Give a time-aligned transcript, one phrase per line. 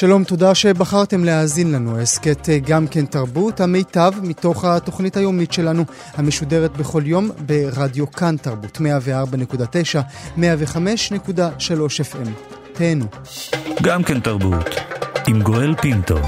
[0.00, 2.00] שלום, תודה שבחרתם להאזין לנו.
[2.00, 8.36] הסכת אה, גם כן תרבות, המיטב מתוך התוכנית היומית שלנו, המשודרת בכל יום ברדיו כאן
[8.36, 8.80] תרבות, 104.9,
[10.36, 10.40] 105.3
[12.12, 12.28] FM.
[12.72, 13.04] תהנו.
[13.82, 14.66] גם כן תרבות.
[15.28, 16.18] עם גואל פינטו.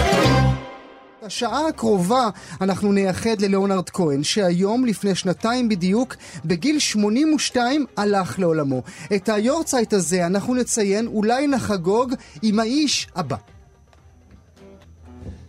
[1.22, 2.28] השעה הקרובה
[2.60, 8.82] אנחנו נייחד ללאונרד כהן, שהיום, לפני שנתיים בדיוק, בגיל 82 הלך לעולמו.
[9.14, 13.36] את היורצייט הזה אנחנו נציין, אולי נחגוג, עם האיש הבא.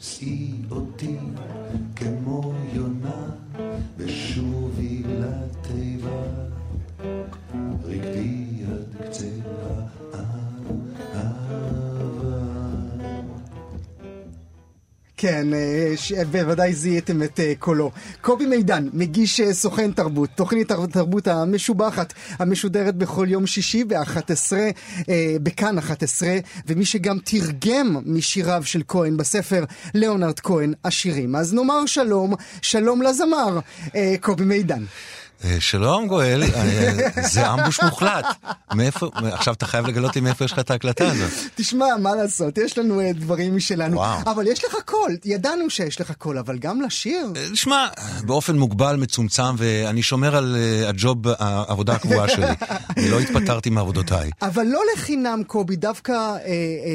[0.03, 1.33] שאי אותי כמו
[15.23, 17.91] כן, אה, בוודאי זיהיתם את אה, קולו.
[18.21, 24.53] קובי מידן, מגיש אה, סוכן תרבות, תוכנית התרבות המשובחת, המשודרת בכל יום שישי ב-11,
[25.43, 26.30] בכאן 11,
[26.67, 31.35] ומי שגם תרגם משיריו של כהן בספר, ליאונרד כהן, השירים.
[31.35, 33.59] אז נאמר שלום, שלום לזמר,
[34.21, 34.83] קובי מידן.
[35.44, 36.91] אה, שלום גואל, אה,
[37.22, 38.25] זה ambush מוחלט.
[38.73, 41.31] מאיפה, עכשיו אתה חייב לגלות לי מאיפה יש לך את ההקלטה הזאת.
[41.55, 43.97] תשמע, מה לעשות, יש לנו אה, דברים משלנו.
[43.97, 44.19] וואו.
[44.31, 47.31] אבל יש לך קול, ידענו שיש לך קול, אבל גם לשיר.
[47.52, 47.88] תשמע,
[48.25, 52.45] באופן מוגבל, מצומצם, ואני שומר על הג'וב, העבודה הקבועה שלי.
[52.97, 54.31] אני לא התפטרתי מעבודותיי.
[54.41, 56.36] אבל לא לחינם, קובי, דווקא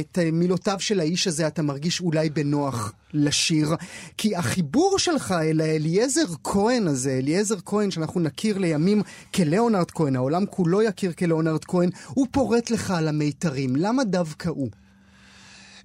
[0.01, 2.93] את מילותיו של האיש הזה אתה מרגיש אולי בנוח.
[3.13, 3.69] לשיר,
[4.17, 9.03] כי החיבור שלך אל אליעזר כהן הזה, אליעזר כהן שאנחנו נכיר לימים
[9.35, 13.77] כליאונרד כהן, העולם כולו יכיר כליאונרד כהן, הוא פורט לך על המיתרים.
[13.77, 14.69] למה דווקא הוא?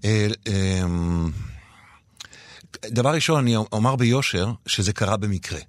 [0.04, 1.32] אמ,
[2.86, 5.60] דבר ראשון, אני אומר ביושר שזה קרה במקרה.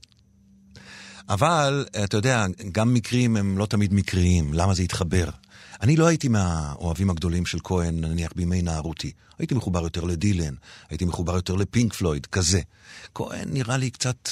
[1.28, 5.28] אבל, אתה יודע, גם מקרים הם לא תמיד מקריים, למה זה התחבר?
[5.82, 9.12] אני לא הייתי מהאוהבים הגדולים של כהן, נניח בימי נערותי.
[9.38, 10.54] הייתי מחובר יותר לדילן,
[10.90, 12.60] הייתי מחובר יותר לפינק פלויד, כזה.
[13.14, 14.28] כהן נראה לי קצת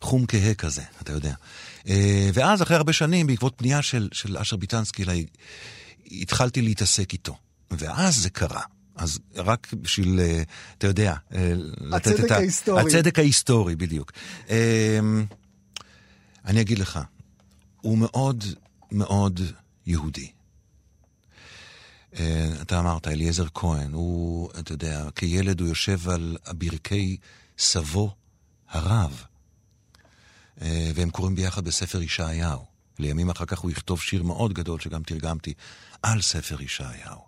[0.00, 1.34] חום כהה כזה, אתה יודע.
[1.88, 5.26] אה, ואז, אחרי הרבה שנים, בעקבות פנייה של, של אשר ביטנסקי אליי,
[6.10, 7.36] התחלתי להתעסק איתו.
[7.70, 8.62] ואז זה קרה.
[8.96, 10.42] אז רק בשביל, אה,
[10.78, 12.22] אתה יודע, אה, לתת את ה...
[12.22, 12.82] הצדק ההיסטורי.
[12.82, 14.12] הצדק ההיסטורי, בדיוק.
[16.44, 17.00] אני אגיד לך,
[17.80, 18.44] הוא מאוד
[18.92, 19.40] מאוד
[19.86, 20.30] יהודי.
[22.18, 27.16] אה, אתה אמרת, אליעזר כהן, הוא, אתה יודע, כילד הוא יושב על ברכי
[27.58, 28.14] סבו
[28.68, 29.24] הרב,
[30.62, 32.64] אה, והם קוראים ביחד בספר ישעיהו.
[32.98, 35.54] לימים אחר כך הוא יכתוב שיר מאוד גדול שגם תרגמתי
[36.02, 37.20] על ספר ישעיהו.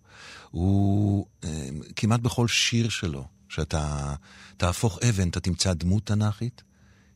[0.50, 4.14] הוא אה, כמעט בכל שיר שלו, שאתה
[4.56, 6.62] תהפוך אבן, אתה תמצא דמות תנ"כית,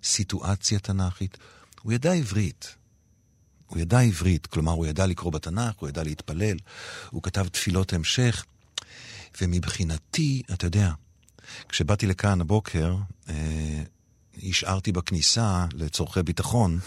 [0.03, 1.39] סיטואציה תנ"כית.
[1.83, 2.75] הוא ידע עברית.
[3.69, 6.57] הוא ידע עברית, כלומר הוא ידע לקרוא בתנ"ך, הוא ידע להתפלל,
[7.11, 8.45] הוא כתב תפילות המשך,
[9.41, 10.93] ומבחינתי, אתה יודע,
[11.69, 12.97] כשבאתי לכאן הבוקר,
[13.29, 13.83] אה,
[14.43, 16.79] השארתי בכניסה לצורכי ביטחון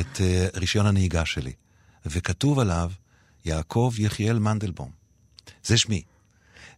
[0.00, 1.52] את אה, רישיון הנהיגה שלי,
[2.06, 2.90] וכתוב עליו
[3.44, 4.90] יעקב יחיאל מנדלבום.
[5.64, 6.02] זה שמי.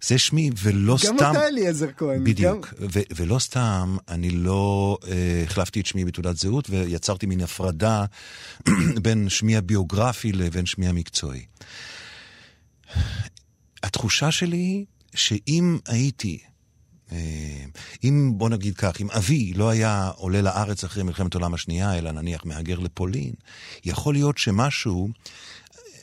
[0.02, 1.16] זה שמי, ולא גם סתם...
[1.20, 2.24] גם אתה אליעזר כהן.
[2.24, 2.74] בדיוק.
[2.80, 2.86] גם...
[2.92, 8.04] ו- ולא סתם, אני לא אה, החלפתי את שמי בתעודת זהות, ויצרתי מין הפרדה
[9.02, 11.44] בין שמי הביוגרפי לבין שמי המקצועי.
[13.82, 14.84] התחושה שלי היא
[15.14, 16.38] שאם הייתי
[17.12, 17.64] אה,
[18.04, 22.10] אם, בוא נגיד כך, אם אבי לא היה עולה לארץ אחרי מלחמת העולם השנייה, אלא
[22.10, 23.32] נניח מהגר לפולין,
[23.84, 25.08] יכול להיות שמשהו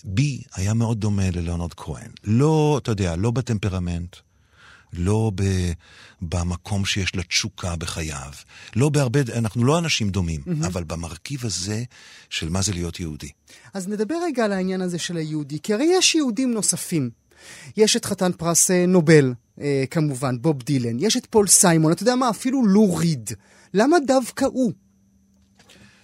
[0.04, 2.12] בי היה מאוד דומה ללאונרד כהן.
[2.24, 4.16] לא, אתה יודע, לא בטמפרמנט,
[4.94, 5.44] לא ב,
[6.22, 8.32] במקום שיש לה תשוקה בחייו,
[8.76, 10.68] לא בהרבה, אנחנו לא אנשים דומים, mm-hmm.
[10.68, 11.84] אבל במרכיב הזה
[12.30, 13.30] של מה זה להיות יהודי.
[13.74, 17.10] אז נדבר רגע על העניין הזה של היהודי, כי הרי יש יהודים נוספים.
[17.78, 22.04] יש את חתן פרס אה, נובל, אה, כמובן, בוב דילן, יש את פול סיימון, אתה
[22.04, 23.30] יודע מה, אפילו לו ריד.
[23.74, 24.72] למה דווקא הוא?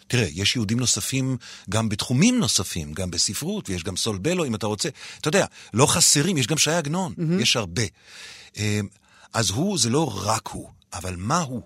[0.09, 1.37] תראה, יש יהודים נוספים
[1.69, 4.89] גם בתחומים נוספים, גם בספרות, ויש גם סולבלו, אם אתה רוצה.
[5.21, 7.41] אתה יודע, לא חסרים, יש גם שי עגנון, mm-hmm.
[7.41, 7.83] יש הרבה.
[8.57, 8.87] אמ,
[9.33, 11.61] אז הוא, זה לא רק הוא, אבל מה הוא?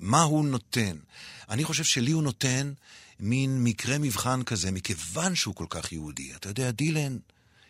[0.00, 0.96] מה הוא נותן?
[1.50, 2.72] אני חושב שלי הוא נותן
[3.20, 6.32] מין מקרה מבחן כזה, מכיוון שהוא כל כך יהודי.
[6.36, 7.16] אתה יודע, דילן,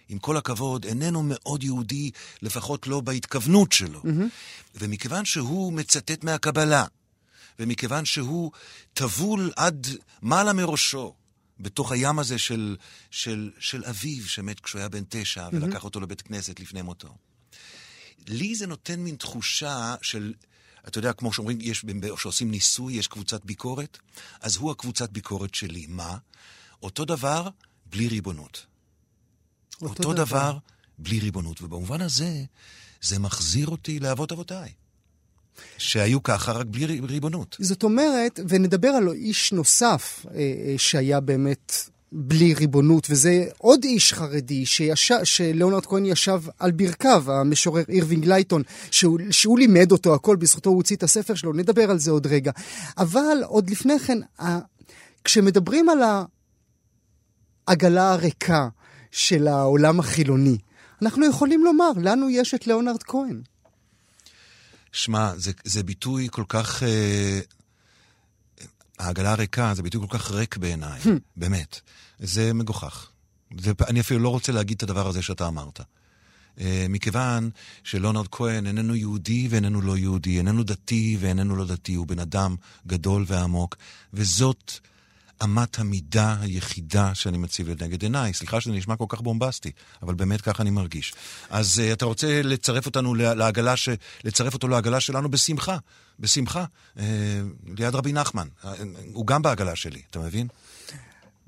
[0.09, 2.11] עם כל הכבוד, איננו מאוד יהודי,
[2.43, 4.03] לפחות לא בהתכוונות שלו.
[4.03, 4.75] Mm-hmm.
[4.75, 6.85] ומכיוון שהוא מצטט מהקבלה,
[7.61, 8.53] ומכיוון שהוא
[8.95, 9.87] טבול עד
[10.23, 11.15] מעלה מראשו,
[11.61, 12.77] בתוך הים הזה של,
[13.11, 15.55] של, של אביו שמת כשהוא היה בן תשע, mm-hmm.
[15.55, 17.17] ולקח אותו לבית כנסת לפני מותו.
[18.29, 20.35] לי זה נותן מין תחושה של,
[20.89, 21.85] אתה יודע, כמו שאומרים, יש,
[22.17, 23.99] שעושים ניסוי, יש קבוצת ביקורת,
[24.41, 25.87] אז הוא הקבוצת ביקורת שלי.
[25.89, 26.19] מה?
[26.83, 27.49] אותו דבר,
[27.87, 28.67] בלי ריבונות.
[29.83, 30.59] אותו, אותו דבר, דבר,
[30.99, 31.63] בלי ריבונות.
[31.63, 32.45] ובמובן הזה,
[33.03, 34.73] זה מחזיר אותי לאבות אבותיי.
[35.79, 37.57] שהיו ככה, רק בלי ריבונות.
[37.61, 41.73] זאת אומרת, ונדבר על איש נוסף אה, אה, שהיה באמת
[42.13, 48.63] בלי ריבונות, וזה עוד איש חרדי שישב, שלאונרד כהן ישב על ברכיו, המשורר אירווינג לייטון,
[48.91, 52.27] שהוא, שהוא לימד אותו הכל, בזכותו הוא הוציא את הספר שלו, נדבר על זה עוד
[52.27, 52.53] רגע.
[52.99, 54.19] אבל עוד לפני כן,
[55.25, 55.99] כשמדברים על
[57.67, 58.69] העגלה הריקה
[59.11, 60.59] של העולם החילוני,
[61.03, 63.43] אנחנו יכולים לומר, לנו יש את ליאונרד כהן.
[64.93, 66.83] שמע, זה, זה ביטוי כל כך...
[66.83, 67.41] אה,
[69.01, 71.09] העגלה הריקה זה ביטוי כל כך ריק בעיניי, hmm.
[71.37, 71.81] באמת.
[72.19, 73.09] זה מגוחך.
[73.59, 75.81] זה, אני אפילו לא רוצה להגיד את הדבר הזה שאתה אמרת.
[75.81, 77.51] Uh, מכיוון
[77.85, 82.57] שלונרד כהן איננו יהודי ואיננו לא יהודי, איננו דתי ואיננו לא דתי, הוא בן אדם
[82.87, 83.77] גדול ועמוק,
[84.15, 84.73] וזאת
[85.45, 88.33] אמת המידה היחידה שאני מציב לנגד עיניי.
[88.33, 89.71] סליחה שזה נשמע כל כך בומבסטי,
[90.03, 91.15] אבל באמת ככה אני מרגיש.
[91.51, 93.89] אז uh, אתה רוצה לצרף אותנו לעגלה, ש...
[94.25, 95.77] לצרף אותו לעגלה שלנו בשמחה,
[96.19, 96.65] בשמחה,
[96.97, 97.01] uh,
[97.79, 98.49] ליד רבי נחמן.
[98.63, 98.67] Uh,
[99.13, 100.49] הוא גם בעגלה שלי, אתה מבין?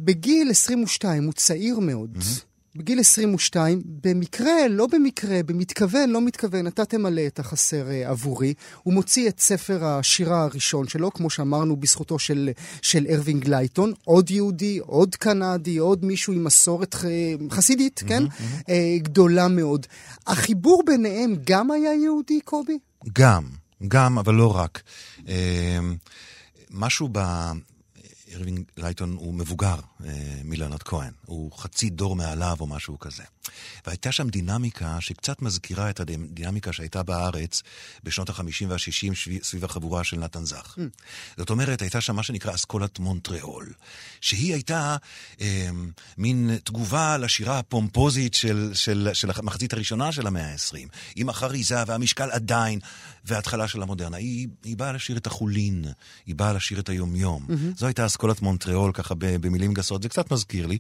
[0.01, 2.17] בגיל 22, הוא צעיר מאוד.
[2.17, 2.52] Mm-hmm.
[2.77, 8.55] בגיל 22, במקרה, לא במקרה, במתכוון, לא מתכוון, אתה תמלא את החסר uh, עבורי.
[8.83, 12.51] הוא מוציא את ספר השירה הראשון שלו, כמו שאמרנו, בזכותו של,
[12.83, 13.93] של ארווינג לייטון.
[14.05, 17.05] עוד יהודי, עוד קנדי, עוד מישהו עם מסורת ח...
[17.51, 18.23] חסידית, mm-hmm, כן?
[18.27, 18.63] Mm-hmm.
[18.63, 19.87] Uh, גדולה מאוד.
[20.27, 22.79] החיבור ביניהם גם היה יהודי, קובי?
[23.13, 23.45] גם,
[23.89, 24.83] גם, אבל לא רק.
[25.19, 25.23] Uh,
[26.71, 27.19] משהו ב...
[28.33, 30.11] אירווינג לייטון הוא מבוגר אה,
[30.45, 33.23] מלאונרד כהן, הוא חצי דור מעליו או משהו כזה.
[33.87, 37.63] והייתה שם דינמיקה שקצת מזכירה את הדינמיקה שהייתה בארץ
[38.05, 40.77] בשנות ה-50 וה-60 סביב החבורה של נתן זך.
[40.79, 40.81] Mm.
[41.37, 43.73] זאת אומרת, הייתה שם מה שנקרא אסכולת מונטריאול,
[44.21, 44.97] שהיא הייתה
[45.41, 45.69] אה,
[46.19, 52.31] מין תגובה לשירה הפומפוזית של, של, של המחצית הראשונה של המאה ה-20, עם החריזה והמשקל
[52.31, 52.79] עדיין,
[53.25, 54.17] וההתחלה של המודרנה.
[54.17, 55.85] היא, היא באה לשיר את החולין,
[56.27, 57.47] היא באה לשיר את היומיום.
[57.49, 57.79] Mm-hmm.
[57.79, 60.79] זו הייתה אסכולת מונטריאול, ככה במילים גסות, זה קצת מזכיר לי.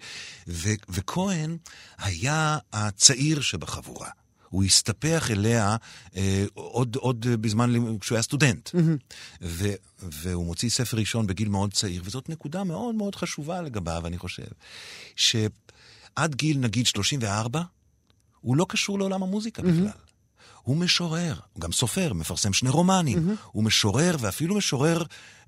[0.48, 1.56] ו- וכהן
[1.98, 4.08] היה הצעיר שבחבורה.
[4.48, 5.76] הוא הסתפח אליה
[6.16, 8.68] אה, עוד, עוד בזמן, כשהוא היה סטודנט.
[8.68, 9.14] Mm-hmm.
[9.42, 9.68] ו,
[10.02, 14.46] והוא מוציא ספר ראשון בגיל מאוד צעיר, וזאת נקודה מאוד מאוד חשובה לגביו, אני חושב.
[15.16, 17.62] שעד גיל, נגיד, 34,
[18.40, 19.66] הוא לא קשור לעולם המוזיקה mm-hmm.
[19.66, 20.11] בכלל.
[20.62, 23.18] הוא משורר, הוא גם סופר, מפרסם שני רומנים.
[23.18, 23.46] Mm-hmm.
[23.52, 25.02] הוא משורר, ואפילו משורר,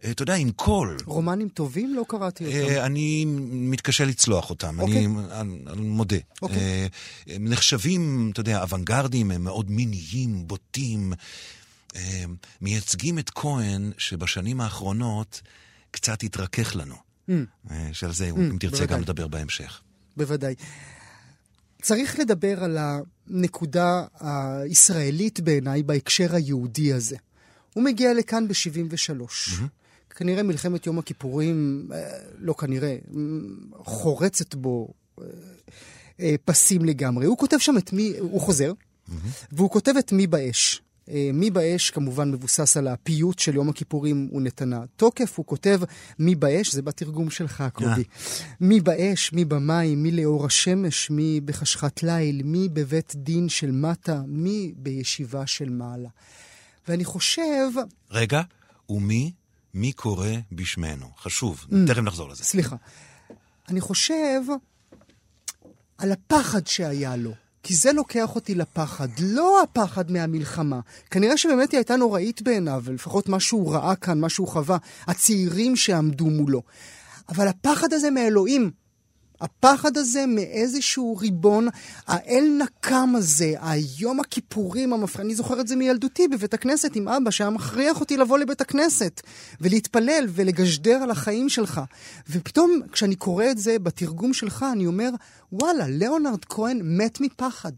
[0.05, 0.97] אה, אתה יודע, עם קול.
[1.05, 1.95] רומנים טובים?
[1.95, 2.57] לא קראתי אותם.
[2.57, 4.85] אה, אני מתקשה לצלוח אותם, okay.
[4.85, 5.41] אני, אוקיי.
[5.41, 6.17] אני, אני מודה.
[6.17, 6.39] Okay.
[6.43, 6.89] אוקיי.
[7.27, 11.13] הם נחשבים, אתה יודע, אוונגרדים, הם מאוד מיניים, בוטים.
[12.61, 15.41] מייצגים את כהן, שבשנים האחרונות
[15.91, 16.95] קצת התרכך לנו.
[17.29, 17.33] Mm.
[17.93, 18.97] שעל זה, mm, אם תרצה, בוודאי.
[18.97, 19.81] גם לדבר בהמשך.
[20.17, 20.55] בוודאי.
[21.85, 27.17] צריך לדבר על הנקודה הישראלית בעיניי בהקשר היהודי הזה.
[27.75, 29.21] הוא מגיע לכאן ב-73.
[29.21, 29.63] Mm-hmm.
[30.11, 32.97] כנראה מלחמת יום הכיפורים, אה, לא כנראה,
[33.77, 34.89] חורצת בו
[35.21, 35.25] אה,
[36.21, 37.27] אה, פסים לגמרי.
[37.27, 39.13] הוא כותב שם את מי, הוא חוזר, mm-hmm.
[39.53, 40.83] והוא כותב את מי באש.
[41.09, 45.39] אה, מי באש כמובן מבוסס על הפיוט של יום הכיפורים ונתנה תוקף.
[45.39, 45.81] הוא כותב
[46.19, 47.89] מי באש, זה בתרגום שלך, קובי.
[47.89, 48.47] אה.
[48.61, 54.21] מי באש, מי במים, מי לאור השמש, מי בחשכת ליל, מי בבית דין של מטה,
[54.27, 56.09] מי בישיבה של מעלה.
[56.89, 57.69] ואני חושב...
[58.11, 58.43] רגע,
[58.89, 59.33] ומי?
[59.75, 61.07] מי קורא בשמנו?
[61.19, 62.45] חשוב, mm, תכף נחזור לזה.
[62.45, 62.77] סליחה.
[63.69, 64.41] אני חושב
[65.99, 67.33] על הפחד שהיה לו.
[67.65, 70.81] כי זה לוקח אותי לפחד, לא הפחד מהמלחמה.
[71.11, 75.77] כנראה שבאמת היא הייתה נוראית בעיניו, ולפחות מה שהוא ראה כאן, מה שהוא חווה, הצעירים
[75.77, 76.63] שעמדו מולו.
[77.29, 78.71] אבל הפחד הזה מאלוהים,
[79.41, 81.69] הפחד הזה מאיזשהו ריבון,
[82.07, 87.31] האל נקם הזה, היום הכיפורים המפריע, אני זוכר את זה מילדותי בבית הכנסת עם אבא
[87.31, 89.21] שהיה מכריח אותי לבוא לבית הכנסת
[89.61, 91.81] ולהתפלל ולגשדר על החיים שלך.
[92.29, 95.11] ופתאום כשאני קורא את זה בתרגום שלך, אני אומר,
[95.53, 97.73] וואלה, ליאונרד כהן מת מפחד.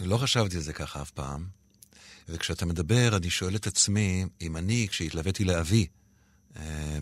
[0.00, 1.44] לא חשבתי על זה ככה אף פעם.
[2.28, 5.86] וכשאתה מדבר, אני שואל את עצמי, אם אני, כשהתלוויתי לאבי,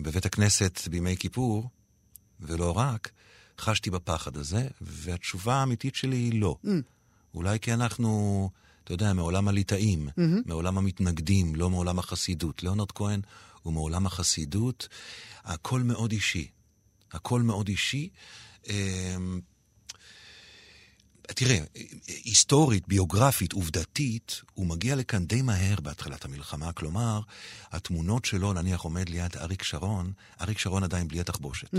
[0.01, 1.69] בבית הכנסת בימי כיפור,
[2.39, 3.11] ולא רק,
[3.59, 6.55] חשתי בפחד הזה, והתשובה האמיתית שלי היא לא.
[6.65, 6.69] Mm.
[7.33, 8.49] אולי כי אנחנו,
[8.83, 10.21] אתה יודע, מעולם הליטאים, mm-hmm.
[10.45, 12.63] מעולם המתנגדים, לא מעולם החסידות.
[12.63, 13.21] ליאונרד כהן
[13.61, 14.87] הוא מעולם החסידות,
[15.43, 16.47] הכל מאוד אישי.
[17.11, 18.09] הכל מאוד אישי.
[21.27, 21.59] תראה,
[22.07, 26.73] היסטורית, ביוגרפית, עובדתית, הוא מגיע לכאן די מהר בהתחלת המלחמה.
[26.73, 27.21] כלומר,
[27.71, 31.69] התמונות שלו, נניח עומד ליד אריק שרון, אריק שרון עדיין בלי התחבושת.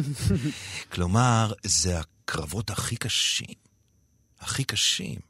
[0.92, 3.54] כלומר, זה הקרבות הכי קשים,
[4.40, 5.20] הכי קשים.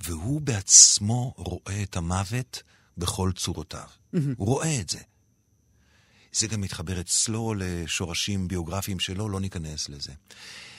[0.00, 2.62] והוא בעצמו רואה את המוות
[2.98, 3.88] בכל צורותיו.
[4.36, 4.98] הוא רואה את זה.
[6.32, 10.12] זה גם מתחבר אצלו לשורשים ביוגרפיים שלו, לא ניכנס לזה.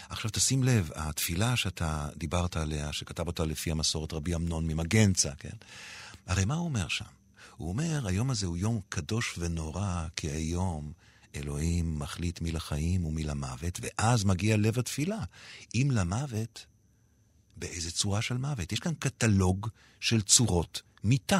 [0.10, 5.56] עכשיו תשים לב, התפילה שאתה דיברת עליה, שכתב אותה לפי המסורת רבי אמנון ממגנצה, כן?
[6.28, 7.06] הרי מה הוא אומר שם?
[7.58, 10.92] הוא אומר, היום הזה הוא יום קדוש ונורא, כי היום
[11.36, 15.20] אלוהים מחליט מי לחיים ומי למוות, ואז מגיע לב התפילה.
[15.76, 16.66] אם למוות,
[17.58, 18.72] באיזה צורה של מוות?
[18.72, 19.68] יש כאן קטלוג
[20.00, 21.40] של צורות מיתה.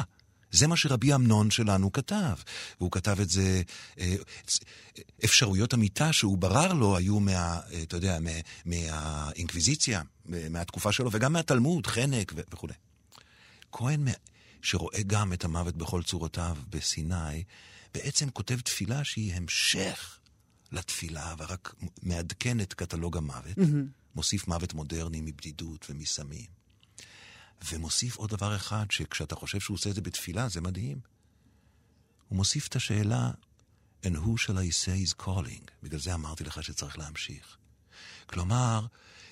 [0.52, 2.34] זה מה שרבי אמנון שלנו כתב.
[2.80, 3.62] והוא כתב את זה,
[3.98, 4.14] אה,
[5.24, 8.30] אפשרויות המיטה שהוא ברר לו היו מה, אה, אתה יודע, מה,
[8.64, 10.02] מהאינקוויזיציה,
[10.50, 12.74] מהתקופה שלו, וגם מהתלמוד, חנק וכולי.
[13.72, 14.08] כהן,
[14.62, 17.44] שרואה גם את המוות בכל צורותיו בסיני,
[17.94, 20.18] בעצם כותב תפילה שהיא המשך
[20.72, 23.58] לתפילה, ורק מעדכן את קטלוג המוות.
[23.58, 24.00] Mm-hmm.
[24.14, 26.59] מוסיף מוות מודרני מבדידות ומסמים.
[27.68, 31.00] ומוסיף עוד דבר אחד, שכשאתה חושב שהוא עושה את זה בתפילה, זה מדהים.
[32.28, 33.30] הוא מוסיף את השאלה,
[34.02, 35.70] And who shall I say is calling?
[35.82, 37.56] בגלל זה אמרתי לך שצריך להמשיך.
[38.26, 38.86] כלומר,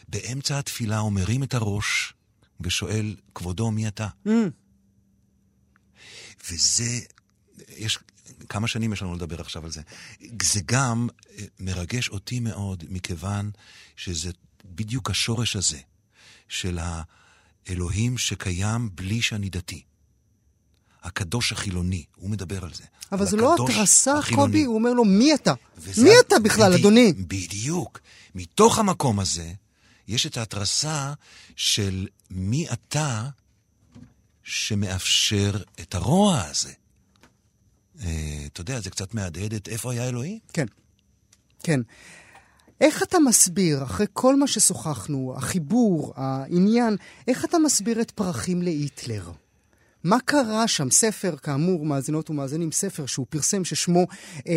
[0.08, 2.12] באמצע התפילה הוא מרים את הראש
[2.60, 4.08] ושואל, כבודו, מי אתה?
[4.26, 4.30] Mm.
[6.50, 7.00] וזה,
[7.68, 7.98] יש,
[8.48, 9.82] כמה שנים יש לנו לדבר עכשיו על זה.
[10.42, 13.50] זה גם אה, מרגש אותי מאוד, מכיוון
[13.96, 14.30] שזה
[14.64, 15.80] בדיוק השורש הזה
[16.48, 17.02] של ה...
[17.70, 19.82] אלוהים שקיים בלי שאני דתי.
[21.02, 22.84] הקדוש החילוני, הוא מדבר על זה.
[23.12, 25.54] אבל זה לא התרסה, קובי, הוא אומר לו, מי אתה?
[26.02, 27.12] מי אתה בכלל, בדי, אדוני?
[27.12, 28.00] בדיוק.
[28.34, 29.52] מתוך המקום הזה,
[30.08, 31.12] יש את ההתרסה
[31.56, 33.28] של מי אתה
[34.42, 36.72] שמאפשר את הרוע הזה.
[38.02, 40.38] אה, אתה יודע, זה קצת מהדהד את איפה היה אלוהים.
[40.52, 40.66] כן,
[41.62, 41.80] כן.
[42.80, 46.96] איך אתה מסביר, אחרי כל מה ששוחחנו, החיבור, העניין,
[47.28, 49.22] איך אתה מסביר את פרחים להיטלר?
[50.04, 50.90] מה קרה שם?
[50.90, 54.04] ספר, כאמור, מאזינות ומאזינים, ספר שהוא פרסם ששמו אה,
[54.46, 54.56] אה,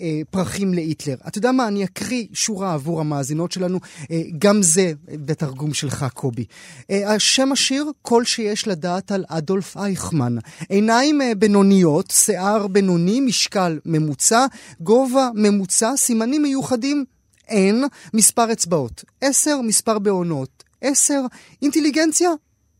[0.00, 1.14] אה, פרחים להיטלר.
[1.28, 1.68] אתה יודע מה?
[1.68, 3.78] אני אקריא שורה עבור המאזינות שלנו,
[4.10, 6.44] אה, גם זה בתרגום שלך, קובי.
[6.90, 10.36] אה, השם השיר, כל שיש לדעת על אדולף אייכמן.
[10.68, 14.46] עיניים אה, בינוניות, שיער בינוני, משקל ממוצע,
[14.80, 17.04] גובה ממוצע, סימנים מיוחדים
[17.48, 19.04] אין, מספר אצבעות.
[19.20, 20.64] עשר, מספר בעונות.
[20.80, 21.20] עשר,
[21.62, 22.30] אינטליגנציה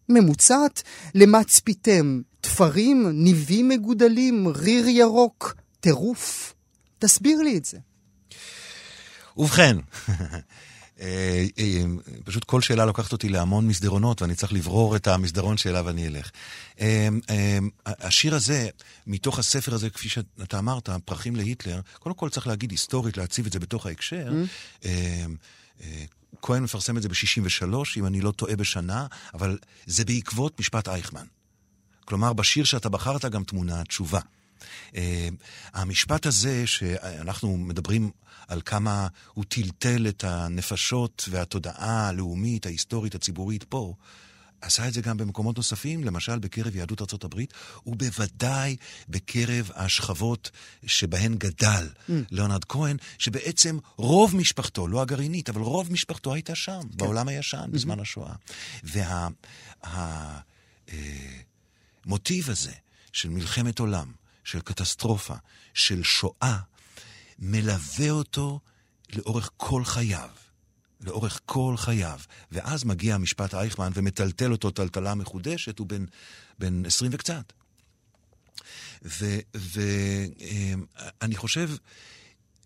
[0.09, 0.83] ממוצעת.
[1.15, 2.21] למה צפיתם?
[2.41, 6.55] תפרים, ניבים מגודלים, ריר ירוק, טירוף.
[6.99, 7.79] תסביר לי את זה.
[9.37, 9.77] ובכן,
[12.25, 16.31] פשוט כל שאלה לוקחת אותי להמון מסדרונות, ואני צריך לברור את המסדרון שאליו אני אלך.
[16.81, 17.09] אה,
[17.87, 18.69] השיר הזה,
[19.07, 23.53] מתוך הספר הזה, כפי שאתה אמרת, פרחים להיטלר, קודם כל צריך להגיד היסטורית, להציב את
[23.53, 24.33] זה בתוך ההקשר.
[24.83, 24.87] Mm.
[26.43, 31.27] כהן מפרסם את זה ב-63, אם אני לא טועה בשנה, אבל זה בעקבות משפט אייכמן.
[32.05, 34.21] כלומר, בשיר שאתה בחרת גם תמונה תשובה.
[35.75, 38.11] המשפט הזה, שאנחנו מדברים
[38.49, 43.95] על כמה הוא טלטל את הנפשות והתודעה הלאומית, ההיסטורית, הציבורית פה.
[44.61, 47.55] עשה את זה גם במקומות נוספים, למשל בקרב יהדות ארצות הברית,
[47.87, 48.77] ובוודאי
[49.09, 50.51] בקרב השכבות
[50.87, 52.13] שבהן גדל mm.
[52.31, 56.97] ליאונרד כהן, שבעצם רוב משפחתו, לא הגרעינית, אבל רוב משפחתו הייתה שם, כן.
[56.97, 57.71] בעולם הישן, mm-hmm.
[57.71, 58.35] בזמן השואה.
[62.05, 62.73] והמוטיב וה, אה, הזה
[63.13, 64.13] של מלחמת עולם,
[64.49, 65.35] של קטסטרופה,
[65.75, 66.59] של שואה,
[67.39, 68.61] מלווה אותו
[69.17, 70.29] לאורך כל חייו.
[71.01, 72.21] לאורך כל חייו.
[72.53, 76.05] ואז מגיע המשפט אייכמן ומטלטל אותו טלטלה מחודשת, הוא בן,
[76.59, 77.53] בן 20 וקצת.
[79.03, 79.27] ואני
[81.37, 81.71] חושב,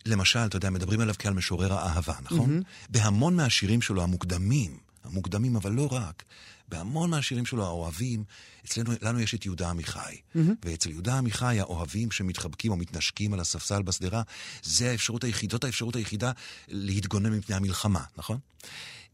[0.07, 2.59] למשל, אתה יודע, מדברים עליו כעל משורר האהבה, נכון?
[2.59, 2.87] Mm-hmm.
[2.89, 6.25] בהמון מהשירים שלו המוקדמים, המוקדמים אבל לא רק,
[6.73, 8.25] בהמון מהשירים שלו האוהבים,
[8.67, 10.17] אצלנו, לנו יש את יהודה עמיחי.
[10.17, 10.39] Mm-hmm.
[10.65, 14.23] ואצל יהודה עמיחי, האוהבים שמתחבקים או מתנשקים על הספסל בשדרה,
[14.63, 16.33] זה האפשרות היחידה, זאת האפשרות היחידה
[16.69, 18.39] להתגונן מפני המלחמה, נכון?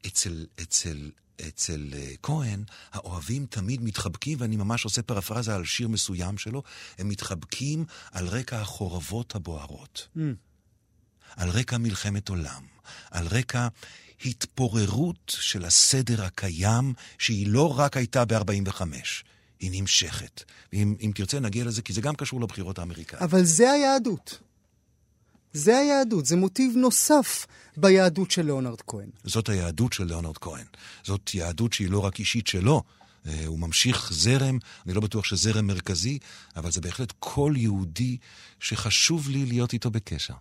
[0.06, 1.10] אצל, אצל,
[1.48, 6.62] אצל uh, כהן, האוהבים תמיד מתחבקים, ואני ממש עושה פרפרזה על שיר מסוים שלו,
[6.98, 10.08] הם מתחבקים על רקע החורבות הבוערות.
[10.16, 10.20] Mm.
[11.36, 12.62] על רקע מלחמת עולם,
[13.10, 13.68] על רקע
[14.24, 18.82] התפוררות של הסדר הקיים, שהיא לא רק הייתה ב-45,
[19.60, 20.44] היא נמשכת.
[20.72, 23.22] ואם אם תרצה נגיע לזה, כי זה גם קשור לבחירות האמריקאיות.
[23.22, 24.38] אבל זה היהדות.
[25.52, 27.46] זה היהדות, זה מוטיב נוסף
[27.76, 29.08] ביהדות של ליאונרד כהן.
[29.24, 30.64] זאת היהדות של ליאונרד כהן.
[31.04, 32.82] זאת יהדות שהיא לא רק אישית שלו,
[33.26, 36.18] אה, הוא ממשיך זרם, אני לא בטוח שזרם מרכזי,
[36.56, 38.16] אבל זה בהחלט כל יהודי
[38.60, 40.34] שחשוב לי להיות איתו בקשר.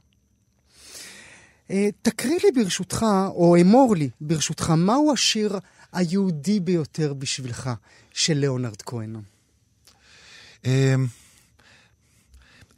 [1.72, 5.60] אה, תקריא לי ברשותך, או אמור לי ברשותך, מהו השיר
[5.94, 7.70] היהודי ביותר בשבילך
[8.14, 9.16] של ליאונרד כהן?
[10.66, 11.08] אמ,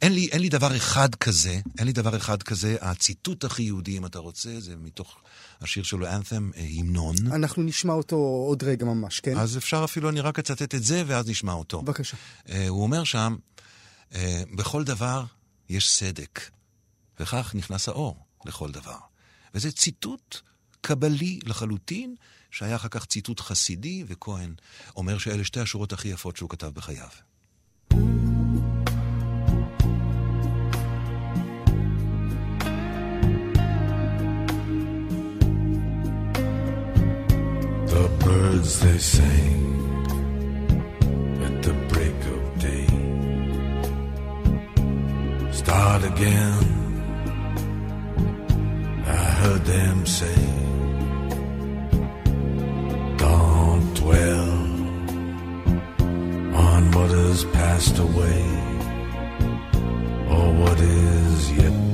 [0.02, 2.76] אין לי, אין לי דבר אחד כזה, אין לי דבר אחד כזה.
[2.80, 5.16] הציטוט הכי יהודי, אם אתה רוצה, זה מתוך
[5.60, 7.14] השיר שלו, אנת'ם, אה, המנון.
[7.32, 9.36] אנחנו נשמע אותו עוד רגע ממש, כן?
[9.36, 11.82] אז אפשר אפילו, אני רק אצטט את זה, ואז נשמע אותו.
[11.82, 12.16] בבקשה.
[12.48, 13.36] אה, הוא אומר שם,
[14.14, 15.24] אה, בכל דבר
[15.68, 16.40] יש סדק,
[17.20, 18.98] וכך נכנס האור לכל דבר.
[19.54, 20.40] וזה ציטוט
[20.80, 22.14] קבלי לחלוטין,
[22.50, 24.54] שהיה אחר כך ציטוט חסידי, וכהן
[24.96, 27.08] אומר שאלה שתי השורות הכי יפות שהוא כתב בחייו.
[37.86, 39.64] The birds they sang
[41.46, 42.86] at the break of day.
[45.52, 46.79] Start again.
[49.10, 50.40] I heard them say,
[53.16, 54.50] Don't dwell
[56.66, 58.44] on what has passed away
[60.34, 61.89] or what is yet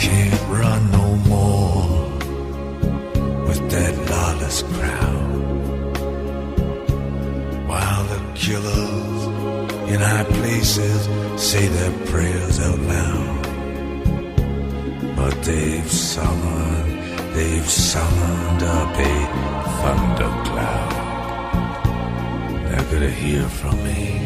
[0.00, 2.08] can't run no more
[3.46, 5.30] with that lawless crowd.
[7.68, 9.22] While the killers
[9.92, 11.00] in high places
[11.36, 13.42] say their prayers out loud.
[15.16, 16.92] But they've summoned,
[17.34, 19.16] they've summoned up a
[19.80, 20.92] thundercloud.
[22.68, 24.19] They're gonna hear from me.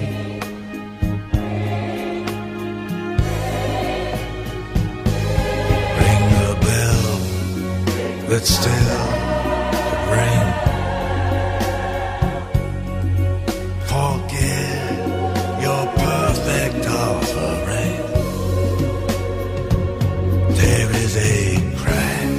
[8.34, 9.06] That still
[9.70, 10.48] could ring.
[13.92, 14.96] Forget
[15.64, 17.96] your perfect offering.
[20.60, 21.44] There is a
[21.80, 22.30] crack,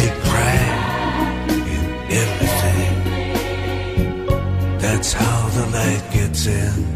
[0.00, 1.84] a crack in
[2.22, 2.94] everything.
[4.78, 6.91] That's how the light gets in.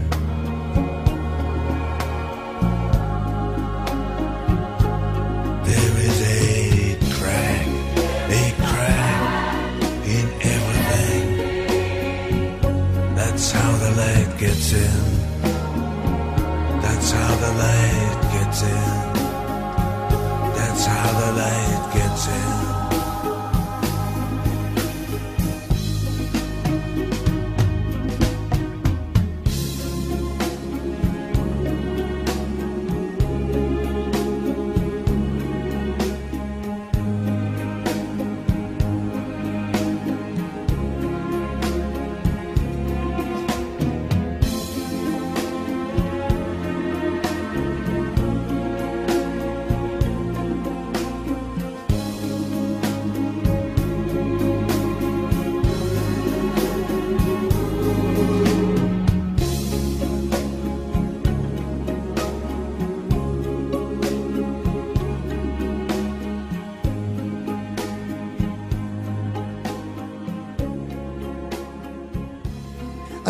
[18.67, 19.13] In.
[20.57, 22.66] That's how the light gets in.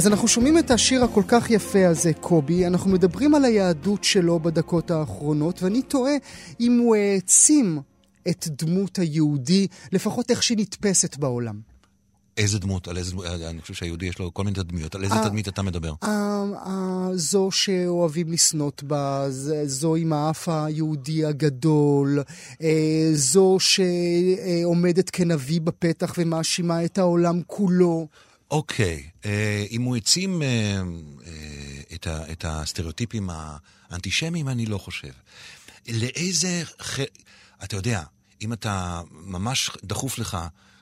[0.06, 2.66] אז אנחנו שומעים את השיר הכל כך יפה הזה, קובי.
[2.66, 6.16] אנחנו מדברים על היהדות שלו בדקות האחרונות, ואני תוהה
[6.60, 7.80] אם הוא העצים
[8.28, 11.60] את דמות היהודי, לפחות איך שהיא נתפסת בעולם.
[12.36, 12.88] איזה דמות?
[12.88, 13.26] על איזה דמות?
[13.26, 14.94] אני חושב שהיהודי יש לו כל מיני תדמיות.
[14.94, 15.92] על איזה אה, תדמית אתה מדבר?
[17.14, 19.26] זו שאוהבים לשנות בה,
[19.66, 22.22] זו עם האף היהודי הגדול,
[22.62, 28.06] אה, זו שעומדת כנביא בפתח ומאשימה את העולם כולו.
[28.50, 30.42] אוקיי, אה, אם הוא העצים
[32.32, 33.30] את הסטריאוטיפים
[33.90, 35.12] האנטישמיים, אני לא חושב.
[35.88, 36.62] לאיזה...
[37.64, 38.02] אתה יודע,
[38.42, 40.38] אם אתה ממש דחוף לך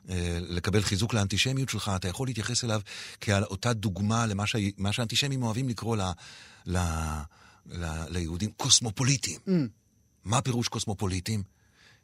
[0.09, 2.81] אה, לקבל חיזוק לאנטישמיות שלך, אתה יכול להתייחס אליו
[3.21, 4.57] כעל אותה דוגמה למה ש...
[4.93, 6.03] שהאנטישמים אוהבים לקרוא ל...
[6.67, 6.79] ל...
[7.67, 8.05] ל...
[8.09, 9.41] ליהודים קוסמופוליטים.
[9.47, 9.51] Mm.
[10.25, 11.43] מה פירוש קוסמופוליטים?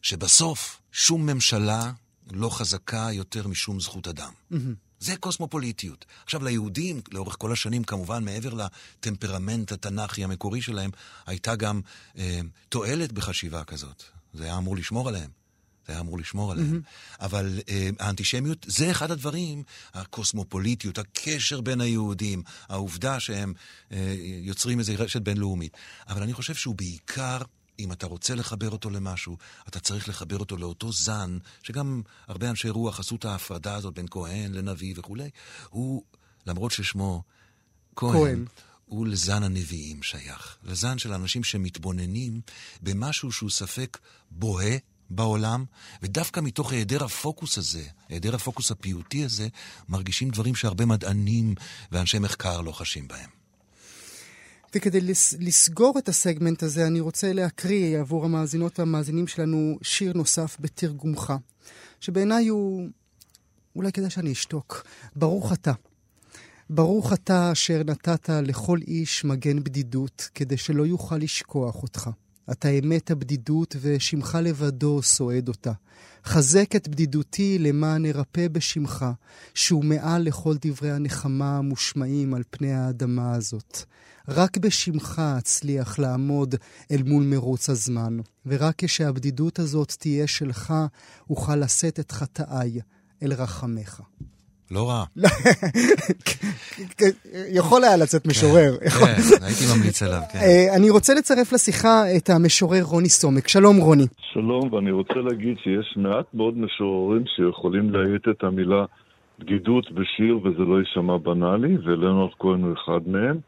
[0.03, 1.93] שבסוף שום ממשלה
[2.31, 4.33] לא חזקה יותר משום זכות אדם.
[4.53, 4.57] Mm-hmm.
[5.01, 6.05] זה קוסמופוליטיות.
[6.25, 10.91] עכשיו, ליהודים, לאורך כל השנים, כמובן, מעבר לטמפרמנט התנ"כי המקורי שלהם,
[11.27, 11.81] הייתה גם
[12.19, 14.03] אה, תועלת בחשיבה כזאת.
[14.35, 15.31] זה היה אמור לשמור עליהם.
[15.87, 16.81] זה היה אמור לשמור עליהם.
[16.83, 17.25] Mm-hmm.
[17.25, 19.63] אבל אה, האנטישמיות, זה אחד הדברים,
[19.95, 23.53] הקוסמופוליטיות, הקשר בין היהודים, העובדה שהם
[23.93, 25.77] אה, יוצרים איזו רשת בינלאומית.
[26.09, 27.39] אבל אני חושב שהוא בעיקר...
[27.85, 29.37] אם אתה רוצה לחבר אותו למשהו,
[29.69, 34.07] אתה צריך לחבר אותו לאותו זן, שגם הרבה אנשי רוח עשו את ההפרדה הזאת בין
[34.11, 35.31] כהן לנביא וכולי.
[35.71, 36.03] הוא,
[36.47, 37.23] למרות ששמו
[37.97, 38.45] כהן, כהן.
[38.85, 40.57] הוא לזן הנביאים שייך.
[40.65, 42.41] לזן של אנשים שמתבוננים
[42.83, 43.99] במשהו שהוא ספק
[44.31, 44.77] בוהה
[45.11, 45.65] בעולם,
[46.03, 49.49] ודווקא מתוך היעדר הפוקוס הזה, היעדר הפוקוס הפיוטי הזה,
[49.89, 51.55] מרגישים דברים שהרבה מדענים
[51.93, 53.40] ואנשי מחקר לא חשים בהם.
[54.75, 60.57] וכדי לס- לסגור את הסגמנט הזה, אני רוצה להקריא עבור המאזינות והמאזינים שלנו שיר נוסף
[60.61, 61.33] בתרגומך,
[62.01, 62.89] שבעיניי הוא...
[63.77, 64.85] אולי כדאי שאני אשתוק.
[65.17, 65.73] ברוך אתה.
[66.71, 72.11] ברוך אתה אשר נתת לכל איש מגן בדידות, כדי שלא יוכל לשכוח אותך.
[72.53, 75.73] אתה אמת הבדידות, ושמך לבדו סועד אותה.
[76.25, 79.07] חזק את בדידותי למען ארפא בשמך,
[79.55, 83.79] שהוא מעל לכל דברי הנחמה המושמעים על פני האדמה הזאת.
[84.29, 86.55] רק בשמך אצליח לעמוד
[86.91, 90.75] אל מול מרוץ הזמן, ורק כשהבדידות הזאת תהיה שלך,
[91.31, 92.81] אוכל לשאת את חטאיי
[93.23, 94.01] אל רחמך.
[94.71, 95.05] לא רע.
[97.59, 98.73] יכול היה לצאת משורר.
[98.79, 100.39] כן, הייתי ממליץ עליו, כן.
[100.39, 103.49] אה, אני רוצה לצרף לשיחה את המשורר רוני סומק.
[103.49, 104.07] שלום רוני.
[104.33, 108.85] שלום, ואני רוצה להגיד שיש מעט מאוד משוררים שיכולים להאט את המילה
[109.39, 113.39] בדידות בשיר וזה לא יישמע בנאלי, ולנרד כהן הוא אחד מהם.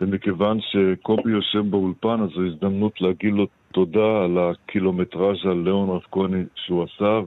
[0.00, 6.46] ומכיוון שקובי יושב באולפן, אז זו הזדמנות להגיד לו תודה על הקילומטראז' על ליאונרד כהן
[6.54, 7.20] שהוא עשה,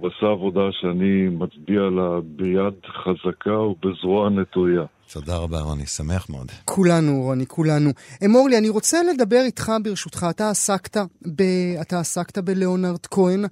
[0.00, 4.82] הוא עשה עבודה שאני מצביע לה ביד חזקה ובזרוע נטויה.
[5.12, 6.50] תודה רבה, רוני, שמח מאוד.
[6.64, 7.90] כולנו, רוני, כולנו.
[8.24, 10.26] אמור לי, אני רוצה לדבר איתך, ברשותך.
[10.30, 10.96] אתה עסקת,
[11.36, 11.42] ב...
[11.80, 13.44] אתה עסקת בליאונרד כהן.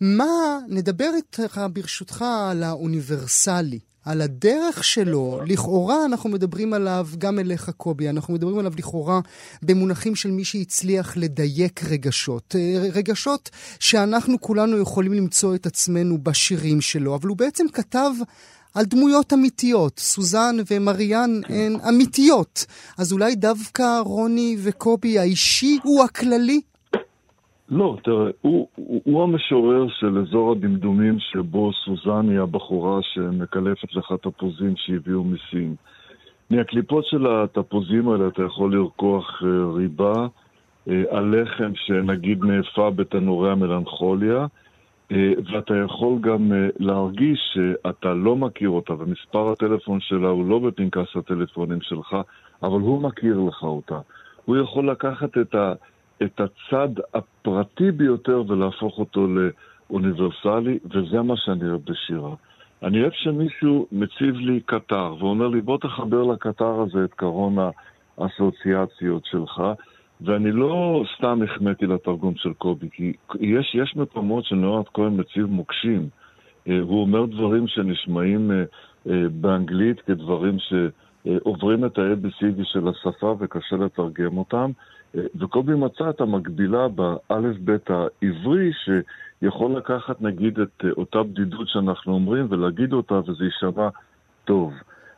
[0.00, 3.78] מה, נדבר איתך, ברשותך, על האוניברסלי.
[4.08, 9.20] על הדרך שלו, לכאורה אנחנו מדברים עליו, גם אליך קובי, אנחנו מדברים עליו לכאורה
[9.62, 12.54] במונחים של מי שהצליח לדייק רגשות.
[12.58, 18.10] אה, רגשות שאנחנו כולנו יכולים למצוא את עצמנו בשירים שלו, אבל הוא בעצם כתב...
[18.74, 19.98] על דמויות אמיתיות.
[19.98, 22.66] סוזן ומריאן הן אמיתיות.
[22.98, 26.60] אז אולי דווקא רוני וקובי האישי הוא הכללי?
[27.70, 34.12] לא, תראה, הוא, הוא, הוא המשורר של אזור הדמדומים שבו סוזן היא הבחורה שמקלפת לך
[34.22, 35.74] תפוזים שהביאו מסין.
[36.50, 40.26] מהקליפות של התפוזים האלה אתה יכול לרקוח אה, ריבה,
[40.88, 44.46] אה, הלחם שנגיד נאפה בתנורי המלנכוליה,
[45.12, 51.16] אה, ואתה יכול גם להרגיש שאתה לא מכיר אותה ומספר הטלפון שלה הוא לא בפנקס
[51.16, 52.16] הטלפונים שלך,
[52.62, 53.98] אבל הוא מכיר לך אותה.
[54.44, 55.72] הוא יכול לקחת את ה...
[56.22, 62.34] את הצד הפרטי ביותר ולהפוך אותו לאוניברסלי, וזה מה שאני אוהב בשירה.
[62.82, 67.56] אני אוהב שמישהו מציב לי קטר ואומר לי, בוא תחבר לקטר הזה את קרון
[68.18, 69.62] האסוציאציות שלך,
[70.20, 76.08] ואני לא סתם החמאתי לתרגום של קובי, כי יש, יש מקומות שנועד כהן מציב מוקשים.
[76.68, 78.64] אה, הוא אומר דברים שנשמעים אה,
[79.10, 80.56] אה, באנגלית כדברים
[81.24, 84.70] שעוברים את ה-ABCD של השפה וקשה לתרגם אותם,
[85.14, 92.92] וקובי מצא את המקבילה באלף-בית העברי, שיכול לקחת נגיד את אותה בדידות שאנחנו אומרים ולהגיד
[92.92, 93.88] אותה וזה יישמע
[94.44, 94.72] טוב.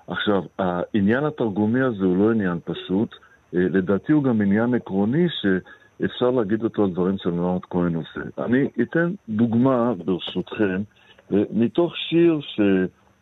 [0.07, 3.15] עכשיו, העניין התרגומי הזה הוא לא עניין פשוט,
[3.53, 8.21] לדעתי הוא גם עניין עקרוני שאפשר להגיד אותו על דברים שלנועד כהן עושה.
[8.39, 10.83] אני אתן דוגמה, ברשותכם,
[11.31, 12.61] מתוך שיר ש...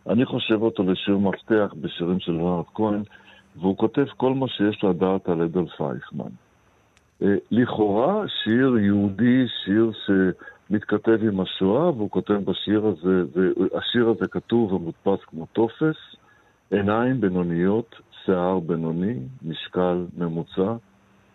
[0.09, 3.03] אני חושב אותו לשיר מפתח בשירים של לארד כהן,
[3.57, 6.31] והוא כותב כל מה שיש לדעת על אדולף אייכמן.
[7.23, 14.73] אה, לכאורה שיר יהודי, שיר שמתכתב עם השואה, והוא כותב בשיר הזה, והשיר הזה כתוב
[14.73, 15.97] ומודפס כמו טופס,
[16.71, 17.95] עיניים בינוניות,
[18.25, 20.75] שיער בינוני, משקל ממוצע,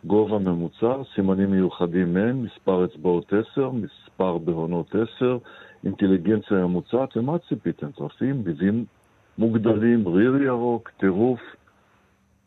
[0.06, 5.38] גובה ממוצע, סימנים מיוחדים אין, מספר אצבעות 10, מספר בהונות 10,
[5.86, 7.92] אינטליגנציה ממוצעת, ומה ציפיתם?
[7.92, 8.86] טרפים, ביבים
[9.38, 11.40] מוגדלים, ריר ירוק, טירוף.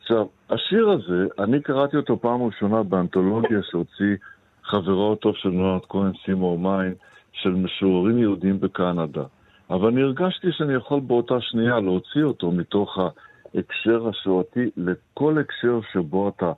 [0.01, 4.17] עכשיו, השיר הזה, אני קראתי אותו פעם ראשונה באנתולוגיה שהוציא
[4.65, 6.95] חברו הטוב של נועד כהן, סימור מיין,
[7.33, 9.25] של משוררים יהודים בקנדה.
[9.71, 16.29] אבל אני הרגשתי שאני יכול באותה שנייה להוציא אותו מתוך ההקשר השואתי לכל הקשר שבו
[16.29, 16.53] אתה,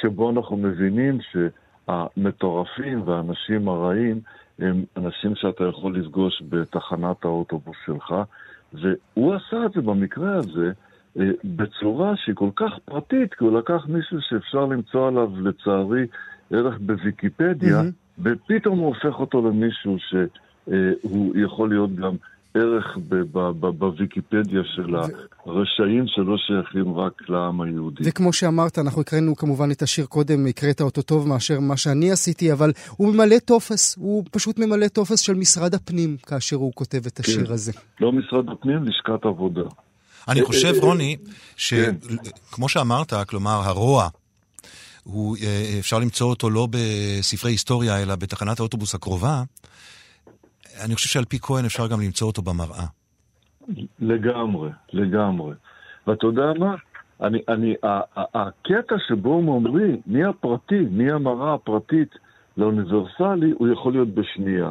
[0.00, 1.18] שבו אנחנו מבינים
[1.90, 4.20] שהמטורפים והאנשים הרעים
[4.58, 8.14] הם אנשים שאתה יכול לפגוש בתחנת האוטובוס שלך,
[8.72, 10.72] והוא עשה את זה במקרה הזה
[11.18, 16.06] אה, בצורה שהיא כל כך פרטית, כי הוא לקח מישהו שאפשר למצוא עליו, לצערי,
[16.50, 18.22] ערך בוויקיפדיה, mm-hmm.
[18.22, 22.14] ופתאום הוא הופך אותו למישהו שהוא יכול להיות גם
[22.54, 22.98] ערך
[23.78, 24.96] בוויקיפדיה של
[25.46, 28.02] הרשעים שלא שייכים רק לעם היהודי.
[28.04, 32.52] וכמו שאמרת, אנחנו הקראנו כמובן את השיר קודם, הקראת אותו טוב מאשר מה שאני עשיתי,
[32.52, 37.20] אבל הוא ממלא טופס, הוא פשוט ממלא טופס של משרד הפנים כאשר הוא כותב את
[37.20, 37.52] השיר כן.
[37.52, 37.72] הזה.
[38.00, 39.62] לא משרד הפנים, לשכת עבודה.
[40.28, 41.16] אני חושב, רוני,
[41.56, 42.68] שכמו כן.
[42.68, 44.08] שאמרת, כלומר, הרוע,
[45.04, 49.42] הוא, אה, אפשר למצוא אותו לא בספרי היסטוריה, אלא בתחנת האוטובוס הקרובה.
[50.84, 52.86] אני חושב שעל פי כהן אפשר גם למצוא אותו במראה.
[54.00, 55.54] לגמרי, לגמרי.
[56.06, 56.74] ואתה יודע מה?
[57.22, 57.74] אני, אני,
[58.16, 62.14] הקטע שבו הוא ממריא, מי הפרטי, מי המראה הפרטית
[62.56, 64.70] לאוניברסלי, הוא יכול להיות בשנייה.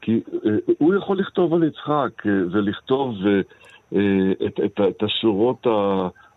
[0.00, 4.00] כי אה, הוא יכול לכתוב על יצחק אה, ולכתוב אה,
[4.46, 5.66] את, את, את השורות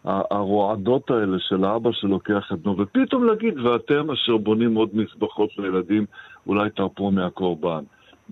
[0.03, 6.05] הרועדות האלה של האבא שלוקח את בנו, ופתאום להגיד, ואתם אשר בונים עוד מזבחות לילדים,
[6.47, 7.83] אולי תרפו מהקורבן.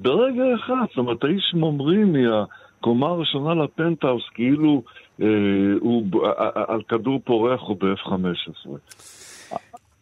[0.01, 4.83] ברגע אחד, זאת אומרת, האיש ממריא מהקומה הראשונה לפנטהאוס, כאילו
[5.21, 5.27] אה,
[5.79, 6.05] הוא
[6.67, 8.69] על כדור פורח או ב-F-15.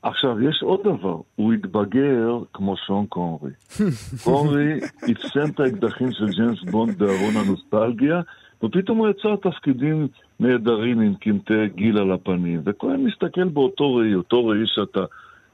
[0.01, 3.51] עכשיו, יש עוד דבר, הוא התבגר כמו שון קונרי.
[4.23, 4.79] קונרי
[5.11, 8.21] אפסם את האקדחים של ג'יימס בונד בארון הנוסטלגיה,
[8.63, 10.07] ופתאום הוא יצר תפקידים
[10.39, 12.61] נהדרים עם קמטי גיל על הפנים.
[12.65, 15.03] וכהן מסתכל באותו ראי, אותו ראי שאתה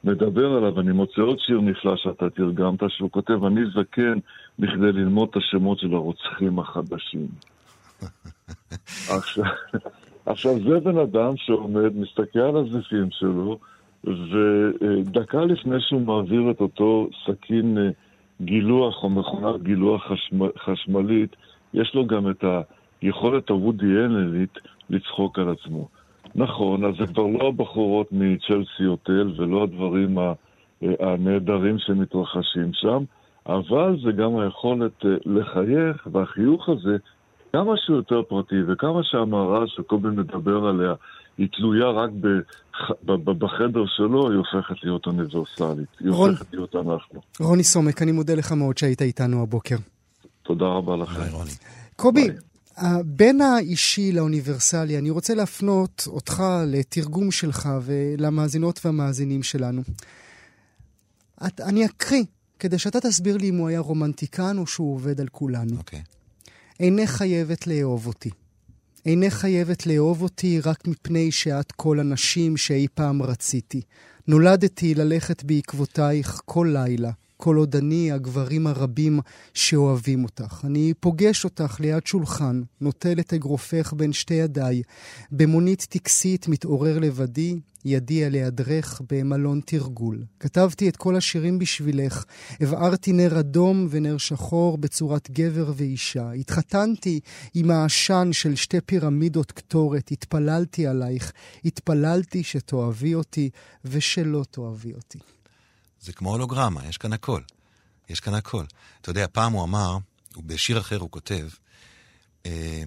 [0.06, 4.20] מדבר עליו, אני מוצא עוד שיר נפלא שאתה תרגמת, שהוא כותב, אני זקן
[4.60, 7.28] בכדי ללמוד את השמות של הרוצחים החדשים.
[9.18, 9.44] עכשיו,
[10.26, 13.60] עכשיו, זה בן אדם שעומד, מסתכל על הזיפים שלו,
[14.04, 17.90] ודקה לפני שהוא מעביר את אותו סכין אה,
[18.42, 20.40] גילוח או מכונת גילוח חשמ...
[20.58, 21.36] חשמלית,
[21.74, 22.44] יש לו גם את
[23.02, 24.58] היכולת הוודי אלנית
[24.90, 25.88] לצחוק על עצמו.
[26.36, 30.18] נכון, אז זה כבר לא הבחורות מצ'לסי הוטל ולא הדברים
[30.82, 33.04] הנהדרים שמתרחשים שם,
[33.48, 36.98] אבל זה גם היכולת אה, לחייך, והחיוך הזה,
[37.54, 40.94] כמה שהוא יותר פרטי וכמה שהמערז שקובי מדבר עליה
[41.38, 42.92] היא תלויה רק בח...
[43.26, 45.88] בחדר שלו, היא הופכת להיות אוניברסלית.
[46.00, 46.30] היא רון...
[46.30, 47.22] הופכת להיות אנחנו.
[47.40, 49.76] רוני סומק, אני מודה לך מאוד שהיית איתנו הבוקר.
[50.44, 51.22] תודה רבה לכם.
[51.96, 52.28] קובי,
[53.06, 59.82] בין האישי לאוניברסלי, אני רוצה להפנות אותך לתרגום שלך ולמאזינות והמאזינים שלנו.
[61.48, 62.24] את, אני אקריא,
[62.60, 65.78] כדי שאתה תסביר לי אם הוא היה רומנטיקן או שהוא עובד על כולנו.
[65.78, 66.00] אוקיי.
[66.00, 66.16] Okay.
[66.80, 68.30] אינך חייבת לאהוב אותי.
[69.06, 73.82] אינך חייבת לאהוב אותי רק מפני שאת כל הנשים שאי פעם רציתי.
[74.28, 77.12] נולדתי ללכת בעקבותייך כל לילה.
[77.38, 79.20] כל עוד אני, הגברים הרבים
[79.54, 80.62] שאוהבים אותך.
[80.64, 84.82] אני פוגש אותך ליד שולחן, נוטל את אגרופך בין שתי ידיי.
[85.32, 90.24] במונית טקסית מתעורר לבדי, ידי על היעדרך במלון תרגול.
[90.40, 92.26] כתבתי את כל השירים בשבילך,
[92.62, 96.32] הבערתי נר אדום ונר שחור בצורת גבר ואישה.
[96.32, 97.20] התחתנתי
[97.54, 101.32] עם העשן של שתי פירמידות קטורת, התפללתי עלייך,
[101.66, 103.50] התפללתי שתאהבי אותי
[103.86, 105.20] ושלא תאהבי אותי.
[106.06, 107.42] זה כמו הולוגרמה, יש כאן הכל.
[108.10, 108.66] יש כאן הכל.
[109.02, 109.98] אתה יודע, פעם הוא אמר,
[110.38, 111.48] בשיר אחר הוא כותב,
[112.46, 112.84] אה,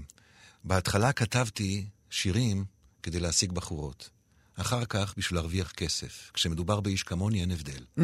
[0.65, 2.65] בהתחלה כתבתי שירים
[3.03, 4.11] כדי להשיג בחורות.
[4.55, 6.31] אחר כך בשביל להרוויח כסף.
[6.35, 7.85] כשמדובר באיש כמוני אין הבדל.
[7.99, 8.03] Mm.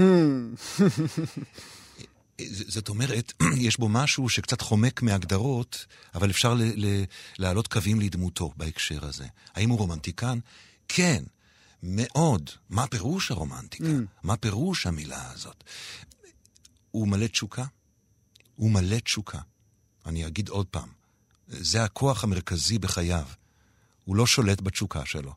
[2.49, 3.33] זאת אומרת,
[3.67, 6.57] יש בו משהו שקצת חומק מהגדרות, אבל אפשר
[7.39, 9.27] להעלות קווים לדמותו בהקשר הזה.
[9.55, 10.39] האם הוא רומנטיקן?
[10.89, 11.25] כן.
[11.85, 12.51] מאוד.
[12.71, 13.85] מה פירוש הרומנטיקה?
[13.85, 14.23] Mm.
[14.23, 15.65] מה פירוש המילה הזאת?
[16.91, 17.65] הוא מלא תשוקה?
[18.57, 19.39] הוא מלא תשוקה.
[20.07, 20.89] אני אגיד עוד פעם,
[21.49, 23.25] זה הכוח המרכזי בחייו.
[24.05, 25.35] הוא לא שולט בתשוקה שלו.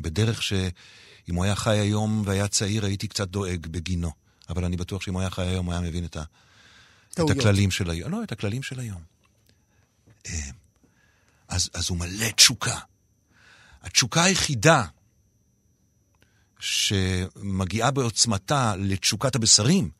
[0.00, 4.10] בדרך שאם הוא היה חי היום והיה צעיר, הייתי קצת דואג בגינו.
[4.48, 6.22] אבל אני בטוח שאם הוא היה חי היום, הוא היה מבין את, ה...
[7.12, 8.10] את הכללים של היום.
[8.10, 9.02] לא, את הכללים של היום.
[10.26, 10.50] אה,
[11.48, 12.78] אז, אז הוא מלא תשוקה.
[13.82, 14.84] התשוקה היחידה
[16.64, 19.90] שמגיעה בעוצמתה לתשוקת הבשרים,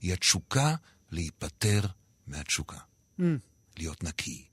[0.00, 0.74] היא התשוקה
[1.10, 1.80] להיפטר
[2.26, 2.76] מהתשוקה.
[3.20, 3.22] Mm.
[3.76, 4.44] להיות נקי,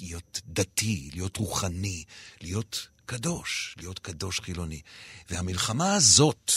[0.00, 2.04] להיות דתי, להיות רוחני,
[2.40, 4.80] להיות קדוש, להיות קדוש חילוני.
[5.30, 6.52] והמלחמה הזאת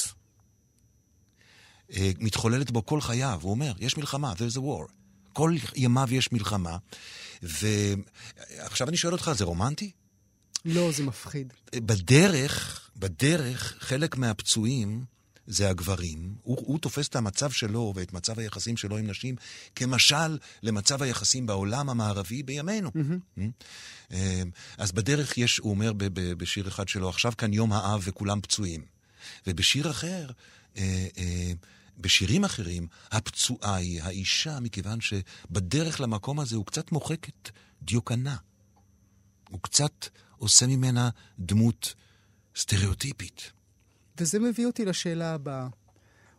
[1.91, 3.39] אה, מתחוללת בו כל חייו.
[3.41, 4.91] הוא אומר, יש מלחמה, there's a war.
[5.33, 6.77] כל ימיו יש מלחמה.
[7.41, 9.91] ועכשיו אני שואל אותך, זה רומנטי?
[10.65, 11.53] לא, זה מפחיד.
[11.75, 15.05] בדרך, בדרך, חלק מהפצועים
[15.47, 16.35] זה הגברים.
[16.43, 19.35] הוא, הוא תופס את המצב שלו ואת מצב היחסים שלו עם נשים
[19.75, 22.91] כמשל למצב היחסים בעולם המערבי בימינו.
[22.95, 24.15] Mm-hmm.
[24.77, 28.85] אז בדרך יש, הוא אומר בשיר אחד שלו, עכשיו כאן יום האב וכולם פצועים.
[29.47, 30.29] ובשיר אחר,
[30.77, 31.51] אה, אה,
[31.97, 37.49] בשירים אחרים, הפצועה היא האישה, מכיוון שבדרך למקום הזה הוא קצת מוחק את
[37.81, 38.35] דיוקנה.
[39.49, 40.07] הוא קצת
[40.37, 41.93] עושה ממנה דמות
[42.57, 43.51] סטריאוטיפית.
[44.19, 45.67] וזה מביא אותי לשאלה הבאה.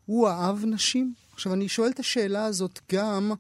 [0.07, 1.15] הוא אהב נשים?
[1.33, 3.33] עכשיו, אני שואל את השאלה הזאת גם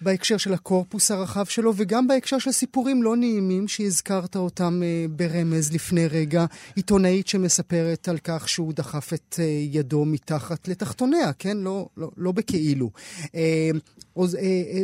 [0.00, 5.72] בהקשר של הקורפוס הרחב שלו, וגם בהקשר של סיפורים לא נעימים שהזכרת אותם uh, ברמז
[5.72, 6.46] לפני רגע.
[6.76, 11.56] עיתונאית שמספרת על כך שהוא דחף את uh, ידו מתחת לתחתוניה, כן?
[11.56, 12.90] לא, לא, לא בכאילו.
[13.24, 13.30] Uh,
[14.16, 14.34] או, uh, uh,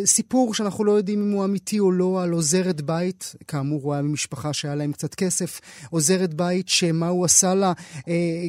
[0.04, 4.02] סיפור שאנחנו לא יודעים אם הוא אמיתי או לא, על עוזרת בית, כאמור הוא היה
[4.02, 8.04] ממשפחה שהיה להם קצת כסף, עוזרת בית שמה הוא עשה לה, uh,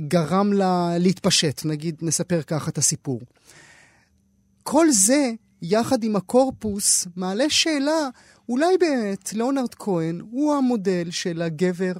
[0.07, 3.21] גרם לה להתפשט, נגיד, נספר ככה את הסיפור.
[4.63, 5.31] כל זה
[5.69, 8.09] יחד עם הקורפוס, מעלה שאלה,
[8.49, 11.93] אולי באמת ליאונרד כהן הוא המודל של הגבר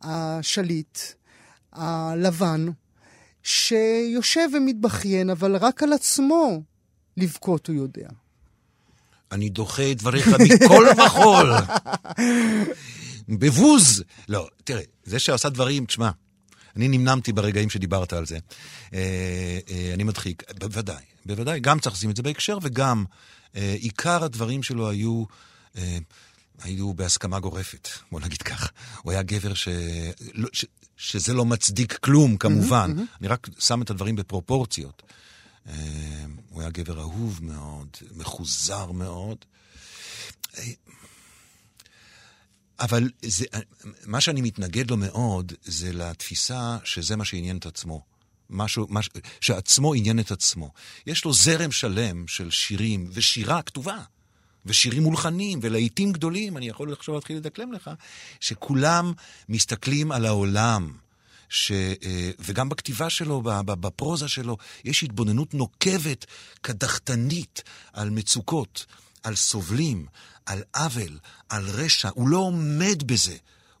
[0.00, 0.98] השליט,
[1.72, 2.66] הלבן,
[3.42, 6.62] שיושב ומתבכיין, אבל רק על עצמו
[7.16, 8.08] לבכות הוא יודע.
[9.32, 11.52] אני דוחה את דבריך מכל וכול.
[13.28, 14.04] בבוז.
[14.28, 16.10] לא, תראה, זה שעשה דברים, תשמע,
[16.76, 18.38] אני נמנמתי ברגעים שדיברת על זה.
[18.94, 23.04] אה, אה, אני מדחיק, בוודאי, בוודאי, גם צריך לשים את זה בהקשר, וגם
[23.56, 25.24] אה, עיקר הדברים שלו היו...
[26.62, 28.72] היו בהסכמה גורפת, בוא נגיד כך.
[29.02, 29.68] הוא היה גבר ש...
[30.34, 30.64] לא, ש...
[30.96, 32.92] שזה לא מצדיק כלום, כמובן.
[32.96, 33.18] Mm-hmm, mm-hmm.
[33.20, 35.02] אני רק שם את הדברים בפרופורציות.
[36.48, 39.44] הוא היה גבר אהוב מאוד, מחוזר מאוד.
[42.80, 43.44] אבל זה,
[44.06, 48.11] מה שאני מתנגד לו מאוד, זה לתפיסה שזה מה שעניין את עצמו.
[48.52, 49.08] משהו, מש,
[49.40, 50.70] שעצמו עניין את עצמו.
[51.06, 53.98] יש לו זרם שלם של שירים, ושירה כתובה,
[54.66, 57.90] ושירים מולחנים, ולעיתים גדולים, אני יכול עכשיו להתחיל לדקלם לך,
[58.40, 59.12] שכולם
[59.48, 60.92] מסתכלים על העולם.
[61.48, 66.26] ש, אה, וגם בכתיבה שלו, בפרוזה שלו, יש התבוננות נוקבת,
[66.60, 67.62] קדחתנית,
[67.92, 68.86] על מצוקות,
[69.22, 70.06] על סובלים,
[70.46, 73.36] על עוול, על רשע, הוא לא עומד בזה.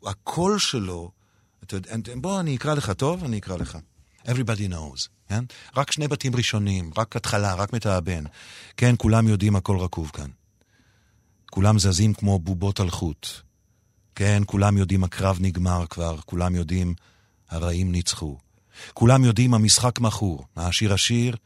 [0.06, 1.10] הקול שלו,
[1.64, 3.78] אתה יודע, בוא אני אקרא לך טוב, אני אקרא לך.
[4.26, 5.44] Everybody knows, כן?
[5.76, 8.24] רק שני בתים ראשונים, רק התחלה, רק מתאבן.
[8.76, 10.30] כן, כולם יודעים הכל רקוב כאן.
[11.50, 13.26] כולם זזים כמו בובות על חוט.
[14.14, 16.94] כן, כולם יודעים הקרב נגמר כבר, כולם יודעים
[17.50, 18.38] הרעים ניצחו.
[18.94, 21.36] כולם יודעים המשחק מכור, העשיר עשיר,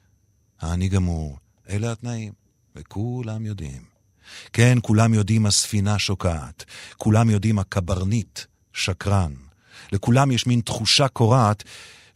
[0.60, 1.38] העני גמור.
[1.68, 2.32] אלה התנאים,
[2.76, 3.82] וכולם יודעים.
[4.52, 6.64] כן, כולם יודעים הספינה שוקעת,
[6.96, 8.40] כולם יודעים הקברניט
[8.72, 9.32] שקרן.
[9.92, 11.64] לכולם יש מין תחושה קורעת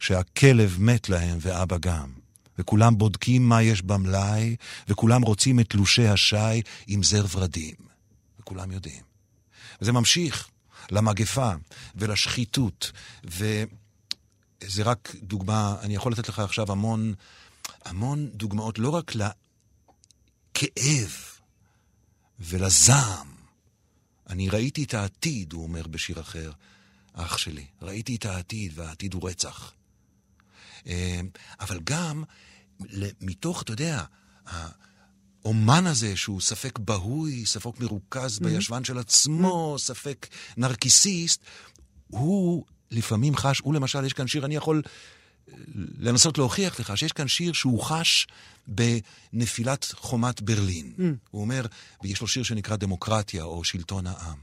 [0.01, 2.11] שהכלב מת להם ואבא גם.
[2.57, 4.55] וכולם בודקים מה יש במלאי,
[4.87, 7.75] וכולם רוצים את תלושי השי עם זר ורדים.
[8.39, 9.01] וכולם יודעים.
[9.81, 10.49] וזה ממשיך
[10.91, 11.51] למגפה
[11.95, 12.91] ולשחיתות,
[13.23, 17.13] וזה רק דוגמה, אני יכול לתת לך עכשיו המון,
[17.85, 21.11] המון דוגמאות, לא רק לכאב
[22.39, 23.27] ולזעם.
[24.29, 26.51] אני ראיתי את העתיד, הוא אומר בשיר אחר,
[27.13, 27.65] אח שלי.
[27.81, 29.73] ראיתי את העתיד, והעתיד הוא רצח.
[30.87, 31.19] אה,
[31.59, 32.23] אבל גם
[33.21, 34.03] מתוך, אתה יודע,
[34.45, 38.43] האומן הזה שהוא ספק בהוי, ספק מרוכז mm-hmm.
[38.43, 39.81] בישבן של עצמו, mm-hmm.
[39.81, 40.27] ספק
[40.57, 41.41] נרקיסיסט,
[42.07, 44.81] הוא לפעמים חש, הוא למשל, יש כאן שיר, אני יכול
[45.99, 48.27] לנסות להוכיח לך שיש כאן שיר שהוא חש
[48.67, 50.93] בנפילת חומת ברלין.
[50.97, 51.01] Mm.
[51.31, 51.65] הוא אומר,
[52.03, 54.37] ויש לו שיר שנקרא דמוקרטיה או שלטון העם.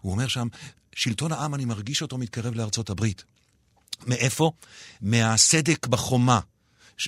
[0.00, 0.48] הוא אומר שם,
[0.94, 3.24] שלטון העם, אני מרגיש אותו מתקרב לארצות הברית.
[4.06, 4.52] מאיפה?
[5.00, 6.40] מהסדק בחומה.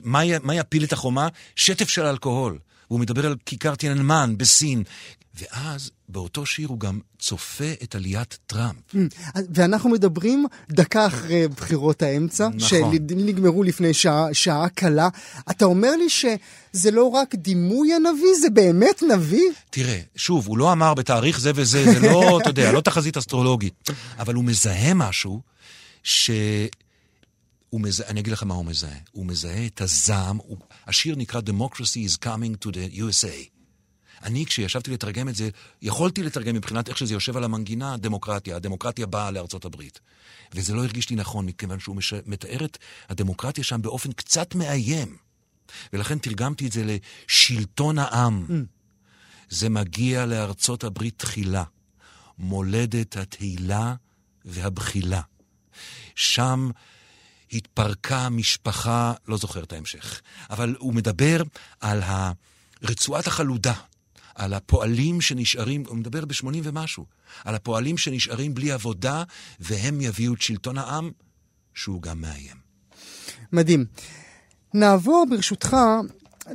[0.05, 1.29] מה, מה יפיל את החומה?
[1.57, 2.59] שטף של אלכוהול.
[2.91, 4.83] והוא מדבר על כיכר תיאנמן בסין.
[5.35, 8.95] ואז באותו שיר הוא גם צופה את עליית טראמפ.
[9.55, 12.61] ואנחנו מדברים דקה אחרי בחירות האמצע, נכון.
[12.61, 15.09] שנגמרו לפני שעה, שעה קלה.
[15.51, 19.51] אתה אומר לי שזה לא רק דימוי הנביא, זה באמת נביא?
[19.71, 23.91] תראה, שוב, הוא לא אמר בתאריך זה וזה, זה לא, אתה יודע, לא תחזית אסטרולוגית,
[24.19, 25.41] אבל הוא מזהה משהו
[26.03, 26.31] ש...
[27.75, 28.99] הוא מזהה, אני אגיד לך מה הוא מזהה.
[29.13, 33.49] הוא מזהה את הזעם, הוא, השיר נקרא Democracy is coming to the USA.
[34.23, 35.49] אני, כשישבתי לתרגם את זה,
[35.83, 38.57] יכולתי לתרגם מבחינת איך שזה יושב על המנגינה, דמוקרטיה.
[38.57, 40.01] הדמוקרטיה באה לארצות הברית.
[40.55, 42.15] וזה לא הרגיש לי נכון, מכיוון שהוא מש...
[42.27, 45.17] מתאר את הדמוקרטיה שם באופן קצת מאיים.
[45.93, 48.47] ולכן תרגמתי את זה לשלטון העם.
[48.49, 48.53] Mm.
[49.49, 51.65] זה מגיע לארצות הברית תחילה,
[52.39, 53.95] מולדת התהילה
[54.45, 55.21] והבחילה.
[56.15, 56.71] שם
[57.55, 61.43] התפרקה משפחה, לא זוכר את ההמשך, אבל הוא מדבר
[61.81, 62.03] על
[62.83, 63.75] רצועת החלודה,
[64.35, 67.07] על הפועלים שנשארים, הוא מדבר ב-80 ומשהו,
[67.45, 69.23] על הפועלים שנשארים בלי עבודה,
[69.61, 71.11] והם יביאו את שלטון העם,
[71.75, 72.57] שהוא גם מאיים.
[73.53, 73.85] מדהים.
[74.75, 75.77] נעבור ברשותך,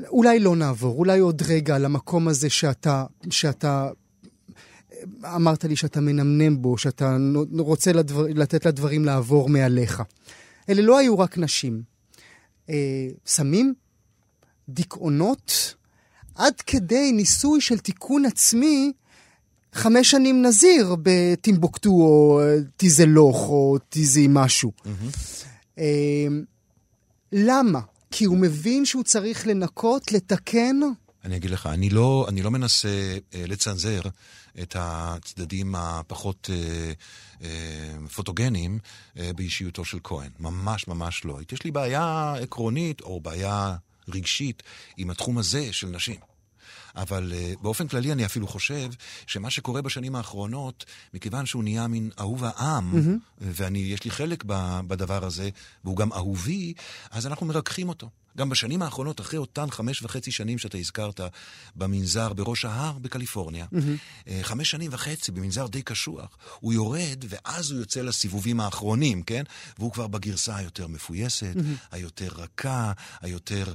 [0.07, 3.89] אולי לא נעבור, אולי עוד רגע למקום הזה שאתה, שאתה
[5.25, 7.17] אמרת לי שאתה מנמנם בו, שאתה
[7.57, 10.03] רוצה לדבר, לתת לדברים לעבור מעליך.
[10.69, 11.81] אלה לא היו רק נשים.
[12.69, 13.73] אה, סמים,
[14.69, 15.75] דיכאונות,
[16.35, 18.91] עד כדי ניסוי של תיקון עצמי
[19.73, 22.41] חמש שנים נזיר בטימבוקטו או
[22.77, 24.71] טיזלוך או טיזי משהו.
[24.85, 25.79] Mm-hmm.
[27.31, 27.79] למה?
[28.11, 30.79] כי הוא מבין שהוא צריך לנקות, לתקן?
[31.25, 34.01] אני אגיד לך, אני לא, אני לא מנסה אה, לצנזר
[34.61, 36.91] את הצדדים הפחות אה,
[37.41, 38.79] אה, פוטוגניים
[39.17, 40.31] אה, באישיותו של כהן.
[40.39, 41.39] ממש ממש לא.
[41.51, 43.75] יש לי בעיה עקרונית או בעיה
[44.07, 44.63] רגשית
[44.97, 46.19] עם התחום הזה של נשים.
[46.95, 48.89] אבל uh, באופן כללי אני אפילו חושב
[49.27, 53.41] שמה שקורה בשנים האחרונות, מכיוון שהוא נהיה מין אהוב העם, mm-hmm.
[53.41, 54.43] ואני, יש לי חלק
[54.87, 55.49] בדבר הזה,
[55.83, 56.73] והוא גם אהובי,
[57.11, 58.09] אז אנחנו מרככים אותו.
[58.39, 61.19] גם בשנים האחרונות, אחרי אותן חמש וחצי שנים שאתה הזכרת
[61.75, 64.29] במנזר בראש ההר בקליפורניה, mm-hmm.
[64.41, 69.43] חמש שנים וחצי במנזר די קשוח, הוא יורד ואז הוא יוצא לסיבובים האחרונים, כן?
[69.79, 71.87] והוא כבר בגרסה היותר מפויסת, mm-hmm.
[71.91, 73.73] היותר רכה, היותר...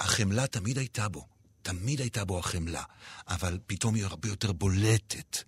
[0.00, 1.26] החמלה תמיד הייתה בו.
[1.62, 2.82] תמיד הייתה בו החמלה,
[3.28, 5.42] אבל פתאום היא הרבה יותר בולטת.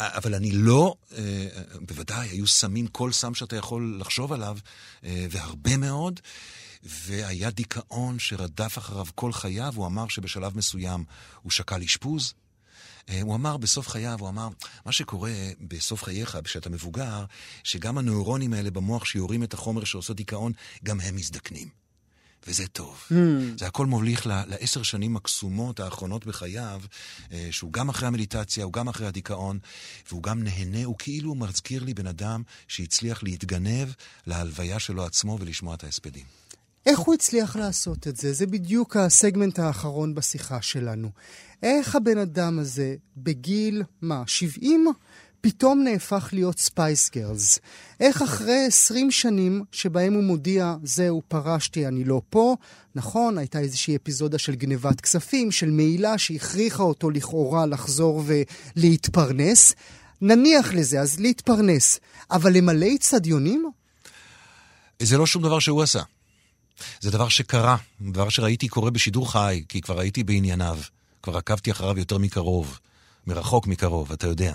[0.00, 1.48] אבל אני לא, אה,
[1.80, 4.58] בוודאי, היו סמים, כל סם שאתה יכול לחשוב עליו,
[5.04, 6.20] אה, והרבה מאוד,
[6.82, 11.04] והיה דיכאון שרדף אחריו כל חייו, הוא אמר שבשלב מסוים
[11.42, 12.34] הוא שקל אשפוז.
[13.08, 14.48] אה, הוא אמר בסוף חייו, הוא אמר,
[14.86, 17.24] מה שקורה בסוף חייך, כשאתה מבוגר,
[17.64, 20.52] שגם הנוירונים האלה במוח שיורים את החומר שעושה דיכאון,
[20.84, 21.85] גם הם מזדקנים.
[22.46, 22.96] וזה טוב.
[23.10, 23.14] Mm.
[23.58, 26.80] זה הכל מוליך לעשר שנים הקסומות האחרונות בחייו,
[27.32, 29.58] אה, שהוא גם אחרי המדיטציה, הוא גם אחרי הדיכאון,
[30.08, 33.88] והוא גם נהנה, הוא כאילו מזכיר לי בן אדם שהצליח להתגנב
[34.26, 36.24] להלוויה שלו עצמו ולשמוע את ההספדים.
[36.86, 38.32] איך הוא הצליח לעשות את זה?
[38.32, 41.10] זה בדיוק הסגמנט האחרון בשיחה שלנו.
[41.62, 44.86] איך הבן אדם הזה, בגיל, מה, 70?
[45.48, 47.58] פתאום נהפך להיות Spice Girls.
[48.00, 52.56] איך אחרי 20 שנים שבהם הוא מודיע, זהו, פרשתי, אני לא פה,
[52.94, 59.74] נכון, הייתה איזושהי אפיזודה של גנבת כספים, של מעילה שהכריחה אותו לכאורה לחזור ולהתפרנס.
[60.20, 62.00] נניח לזה, אז להתפרנס.
[62.30, 63.70] אבל למלא אצטדיונים?
[65.02, 66.02] זה לא שום דבר שהוא עשה.
[67.00, 70.78] זה דבר שקרה, דבר שראיתי קורה בשידור חי, כי כבר הייתי בענייניו.
[71.22, 72.78] כבר עקבתי אחריו יותר מקרוב,
[73.26, 74.54] מרחוק מקרוב, אתה יודע.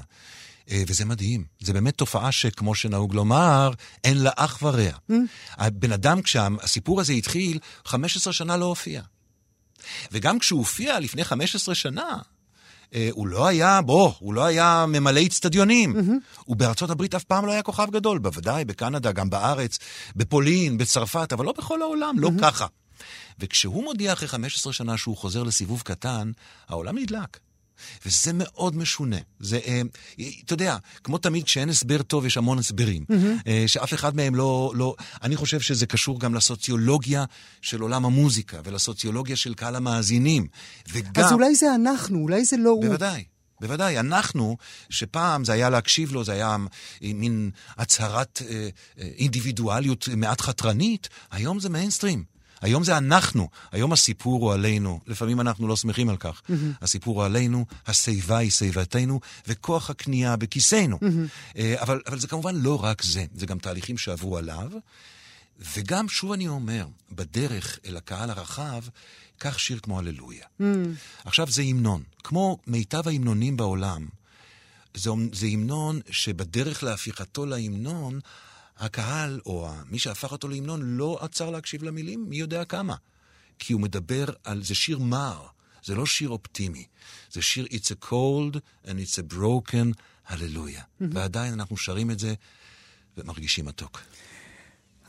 [0.72, 1.44] אה, וזה מדהים.
[1.60, 3.72] זה באמת תופעה שכמו שנהוג לומר,
[4.04, 4.92] אין לה אח ורע.
[5.12, 5.14] Mm.
[5.52, 9.02] הבן אדם, כשהסיפור הזה התחיל, 15 שנה לא הופיע.
[10.12, 12.18] וגם כשהוא הופיע לפני 15 שנה,
[12.94, 15.96] אה, הוא לא היה, בוא, הוא לא היה ממלא אצטדיונים.
[15.96, 16.40] Mm-hmm.
[16.46, 19.80] הוא בארצות הברית אף פעם לא היה כוכב גדול, בוודאי, בקנדה, גם בארץ,
[20.16, 22.22] בפולין, בצרפת, אבל לא בכל העולם, mm-hmm.
[22.22, 22.66] לא ככה.
[23.40, 26.32] וכשהוא מודיע אחרי 15 שנה שהוא חוזר לסיבוב קטן,
[26.70, 27.40] העולם נדלק.
[28.06, 29.18] וזה מאוד משונה.
[29.40, 29.82] זה, אה,
[30.46, 33.06] אתה יודע, כמו תמיד כשאין הסבר טוב יש המון הסברים.
[33.12, 33.48] Mm-hmm.
[33.48, 34.96] אה, שאף אחד מהם לא, לא...
[35.24, 37.26] אני חושב שזה קשור גם לסוציולוגיה
[37.62, 40.48] של עולם המוזיקה ולסוציולוגיה של קהל המאזינים.
[40.94, 41.24] וגם...
[41.26, 42.82] אז אולי זה אנחנו, אולי זה לא בוודאי.
[42.82, 42.88] הוא.
[42.88, 43.24] בוודאי.
[43.62, 44.58] בוודאי, אנחנו,
[44.90, 46.58] שפעם זה היה להקשיב לו, זה היה
[47.02, 48.70] מין הצהרת אה,
[49.00, 52.24] אה, אינדיבידואליות מעט חתרנית, היום זה מיינסטרים.
[52.62, 55.00] היום זה אנחנו, היום הסיפור הוא עלינו.
[55.08, 56.42] לפעמים אנחנו לא שמחים על כך.
[56.42, 56.54] Mm-hmm.
[56.82, 61.00] הסיפור הוא עלינו, השיבה היא שיבתנו, וכוח הקנייה בכיסנו.
[61.02, 61.60] Mm-hmm.
[61.82, 64.72] אבל, אבל זה כמובן לא רק זה, זה גם תהליכים שעברו עליו.
[65.76, 68.84] וגם, שוב אני אומר, בדרך אל הקהל הרחב,
[69.38, 70.46] קח שיר כמו הללויה.
[70.62, 70.64] Mm.
[71.26, 72.04] עכשיו, זה המנון.
[72.24, 74.08] כמו מיטב ההמנונים בעולם,
[74.94, 78.20] זה, זה המנון שבדרך להפיכתו להמנון,
[78.82, 82.96] הקהל, או מי שהפך אותו להמנון, לא עצר להקשיב למילים, מי יודע כמה.
[83.60, 85.46] כי הוא מדבר על, זה שיר מר,
[85.84, 86.86] זה לא שיר אופטימי.
[87.32, 88.56] זה שיר It's a cold
[88.86, 89.94] and it's a broken,
[90.28, 90.82] הללויה.
[90.82, 91.06] Mm-hmm.
[91.12, 92.34] ועדיין אנחנו שרים את זה
[93.18, 94.02] ומרגישים מתוק.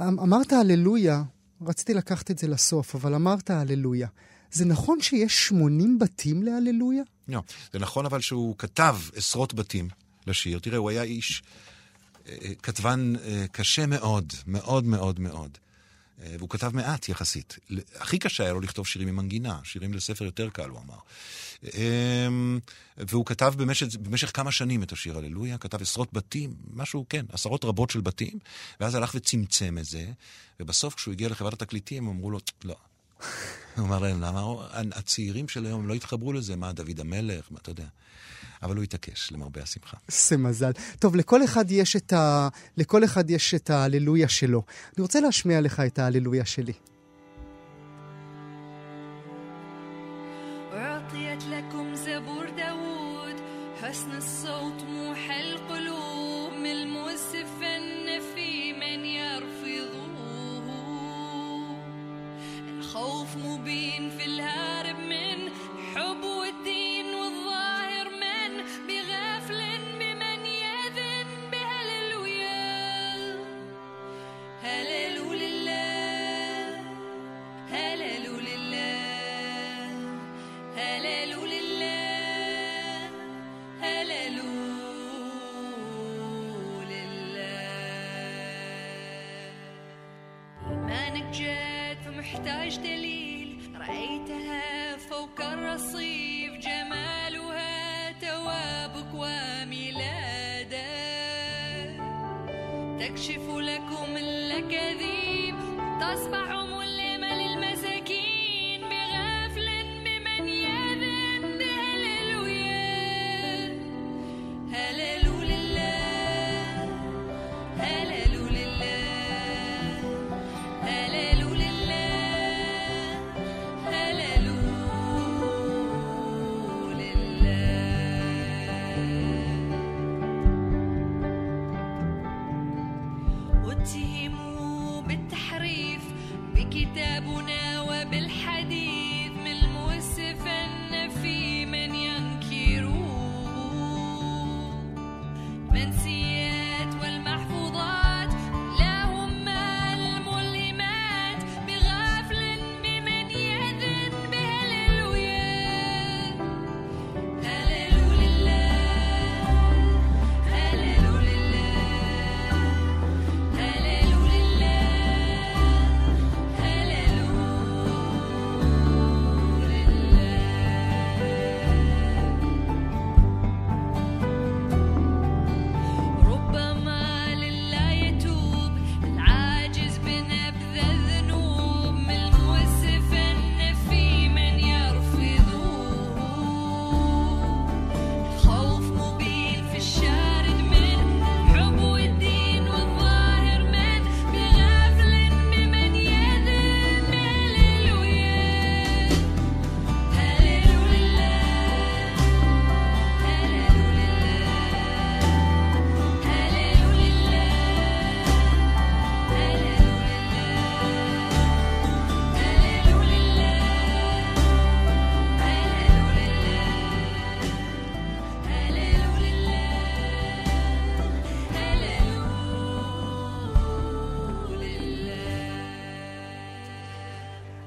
[0.00, 1.22] אמ, אמרת הללויה,
[1.66, 4.08] רציתי לקחת את זה לסוף, אבל אמרת הללויה.
[4.52, 7.02] זה נכון שיש 80 בתים להללויה?
[7.28, 7.42] לא,
[7.72, 9.88] זה נכון אבל שהוא כתב עשרות בתים
[10.26, 10.58] לשיר.
[10.58, 11.42] תראה, הוא היה איש,
[12.62, 15.58] כתבן אה, קשה מאוד, מאוד מאוד מאוד.
[16.38, 17.58] והוא כתב מעט יחסית.
[17.96, 20.98] הכי קשה היה לו לכתוב שירים עם מנגינה, שירים לספר יותר קל, הוא אמר.
[21.64, 22.58] אמ,
[22.96, 27.64] והוא כתב במשך, במשך כמה שנים את השיר הללויה, כתב עשרות בתים, משהו, כן, עשרות
[27.64, 28.38] רבות של בתים,
[28.80, 30.06] ואז הלך וצמצם את זה,
[30.60, 32.76] ובסוף כשהוא הגיע לחברת התקליטים, אמרו לו, לא.
[33.76, 34.40] הוא אמר להם, למה
[34.72, 36.56] הצעירים של היום לא התחברו לזה?
[36.56, 37.46] מה, דוד המלך?
[37.50, 37.86] מה, אתה יודע.
[38.63, 39.97] אבל הוא התעקש, למרבה השמחה.
[40.07, 40.71] זה מזל.
[40.99, 42.47] טוב, לכל אחד יש את, ה...
[42.77, 44.63] לכל אחד יש את ההללויה שלו.
[44.97, 46.73] אני רוצה להשמיע לך את ההללויה שלי.
[53.81, 55.50] حسن الصوت موح القلوب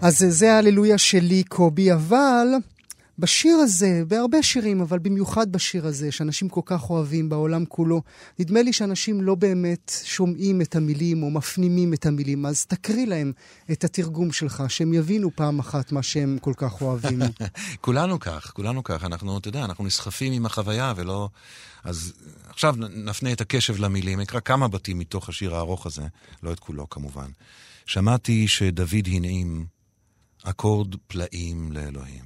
[0.01, 2.47] אז זה ההללויה שלי, קובי, אבל
[3.19, 8.01] בשיר הזה, בהרבה שירים, אבל במיוחד בשיר הזה, שאנשים כל כך אוהבים בעולם כולו,
[8.39, 13.31] נדמה לי שאנשים לא באמת שומעים את המילים או מפנימים את המילים, אז תקריא להם
[13.71, 17.19] את התרגום שלך, שהם יבינו פעם אחת מה שהם כל כך אוהבים.
[17.81, 19.03] כולנו כך, כולנו כך.
[19.03, 21.29] אנחנו, אתה יודע, אנחנו נסחפים עם החוויה ולא...
[21.83, 22.13] אז
[22.49, 24.19] עכשיו נפנה את הקשב למילים.
[24.19, 26.03] אקרא כמה בתים מתוך השיר הארוך הזה,
[26.43, 27.27] לא את כולו כמובן.
[27.85, 29.74] שמעתי שדוד הנעים
[30.49, 32.25] אקורד פלאים לאלוהים.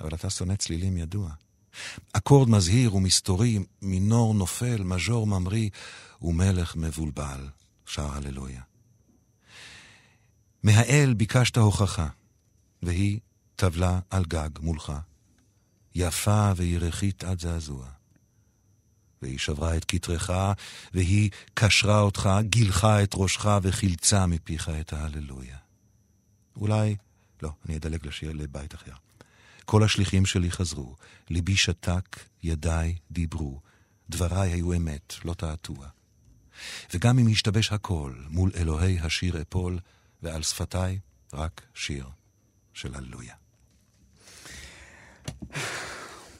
[0.00, 1.30] אבל אתה שונא צלילים ידוע.
[2.12, 5.70] אקורד מזהיר ומסתורי, מינור נופל, מז'ור ממריא,
[6.22, 7.48] ומלך מבולבל,
[7.86, 8.62] שר הללויה.
[10.62, 12.08] מהאל ביקשת הוכחה,
[12.82, 13.20] והיא
[13.56, 14.92] טבלה על גג מולך,
[15.94, 17.86] יפה וירחית עד זעזוע.
[19.22, 20.30] והיא שברה את כתרך,
[20.94, 25.56] והיא קשרה אותך, גילחה את ראשך וחילצה מפיך את ההללויה.
[26.56, 26.96] אולי,
[27.42, 28.92] לא, אני אדלג לשיר לבית אחר.
[29.64, 30.96] כל השליחים שלי חזרו,
[31.30, 33.60] ליבי שתק, ידיי דיברו,
[34.10, 35.86] דבריי היו אמת, לא תעתוע.
[36.94, 39.78] וגם אם ישתבש הכל, מול אלוהי השיר אפול,
[40.22, 40.98] ועל שפתיי
[41.32, 42.06] רק שיר
[42.72, 43.34] של הללויה.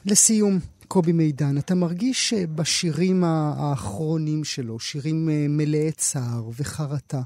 [0.05, 7.21] לסיום, קובי מידן, אתה מרגיש שבשירים האחרונים שלו, שירים אה, מלאי צער וחרטה,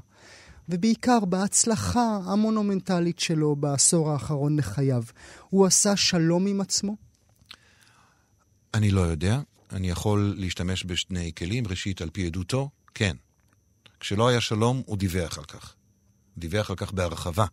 [0.70, 5.02] ובעיקר בהצלחה המונומנטלית שלו בעשור האחרון לחייו,
[5.50, 6.96] הוא עשה שלום עם עצמו?
[8.74, 9.40] אני לא יודע.
[9.72, 11.66] אני יכול להשתמש בשני כלים.
[11.66, 13.16] ראשית, על פי עדותו, כן.
[14.00, 15.74] כשלא היה שלום, הוא דיווח על כך.
[16.38, 17.46] דיווח על כך בהרחבה,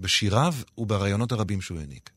[0.00, 2.10] בשיריו וברעיונות הרבים שהוא העניק.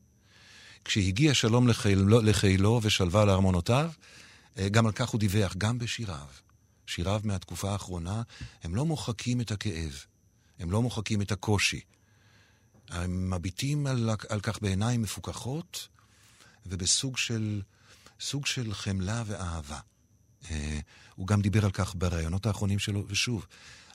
[0.84, 3.90] כשהגיע שלום לחילו, לחילו ושלווה לארמונותיו,
[4.58, 6.26] אה, גם על כך הוא דיווח, גם בשיריו.
[6.86, 8.22] שיריו מהתקופה האחרונה,
[8.62, 10.04] הם לא מוחקים את הכאב,
[10.58, 11.80] הם לא מוחקים את הקושי.
[12.88, 15.88] הם מביטים על, על כך בעיניים מפוכחות
[16.66, 17.62] ובסוג של,
[18.20, 19.80] סוג של חמלה ואהבה.
[20.50, 20.80] אה,
[21.14, 23.46] הוא גם דיבר על כך בראיונות האחרונים שלו, ושוב,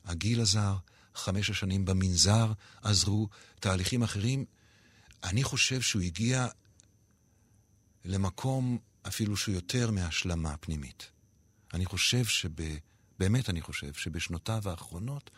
[0.06, 0.76] הגיל עזר,
[1.16, 2.52] חמש השנים במנזר
[2.82, 3.28] עזרו,
[3.60, 4.46] תהליכים אחרים.
[5.24, 6.48] אני חושב שהוא הגיע
[8.06, 11.10] למקום אפילו שהוא יותר מהשלמה פנימית.
[11.74, 12.50] אני חושב שב...
[13.20, 15.30] באמת אני חושב שבשנותיו האחרונות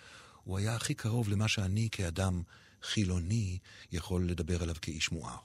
[0.45, 2.41] הוא היה הכי קרוב למה שאני כאדם
[2.83, 3.57] חילוני
[3.91, 5.37] יכול לדבר עליו כאיש מואר.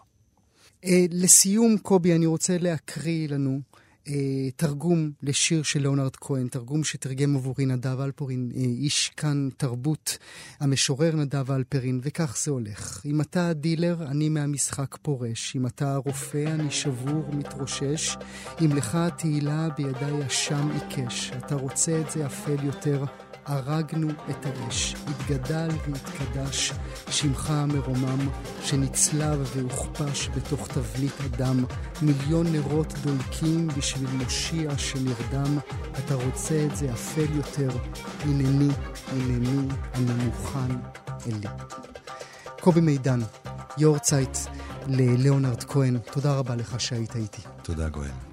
[0.84, 3.60] אה, לסיום, קובי, אני רוצה להקריא לנו
[4.08, 10.18] אה, תרגום לשיר של ליאונרד כהן, תרגום שתרגם עבורי נדב אלפורין, אה, איש כאן תרבות,
[10.60, 13.02] המשורר נדב אלפרין, וכך זה הולך.
[13.06, 15.56] אם אתה דילר, אני מהמשחק פורש.
[15.56, 18.16] אם אתה רופא, אני שבור, מתרושש.
[18.64, 21.30] אם לך התהילה בידי אשם עיקש.
[21.30, 23.04] אתה רוצה את זה אפל יותר.
[23.46, 26.72] הרגנו את האש, התגדל והתקדש
[27.10, 28.28] שמך המרומם,
[28.62, 31.64] שנצלב והוכפש בתוך תבנית אדם,
[32.02, 35.58] מיליון נרות דולקים בשביל מושיע שנרדם,
[35.98, 37.70] אתה רוצה את זה אפל יותר,
[38.20, 38.68] הנני,
[39.08, 40.76] הנני, אני מוכן
[41.26, 41.48] אלי.
[42.60, 43.20] קובי מידן,
[43.78, 44.38] יורצייט
[44.86, 47.42] לליאונרד כהן, תודה רבה לך שהיית איתי.
[47.62, 48.29] תודה, גואל.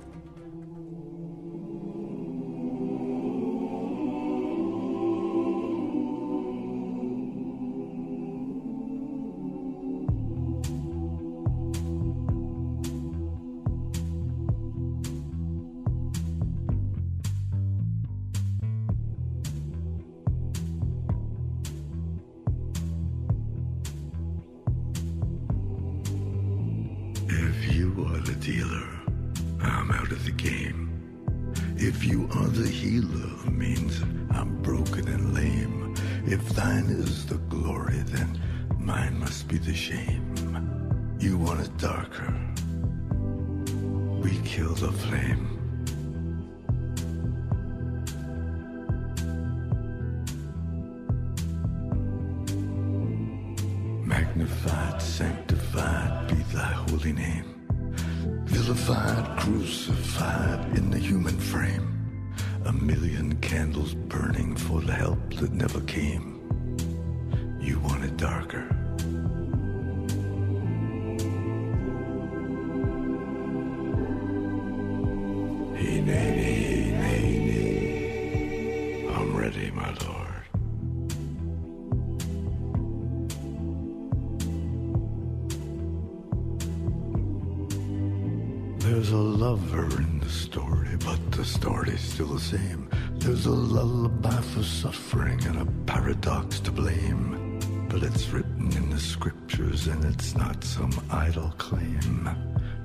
[96.47, 97.59] Paradox to blame.
[97.89, 102.29] But it's written in the scriptures and it's not some idle claim.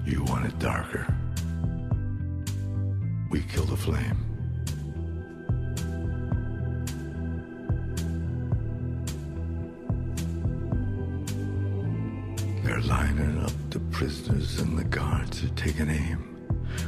[0.04, 1.06] You want it darker.
[3.30, 4.18] We kill the flame.
[12.64, 16.32] They're lining up the prisoners and the guards are taking aim.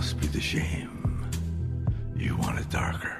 [0.00, 1.28] Must be the shame.
[2.16, 3.19] You want it darker.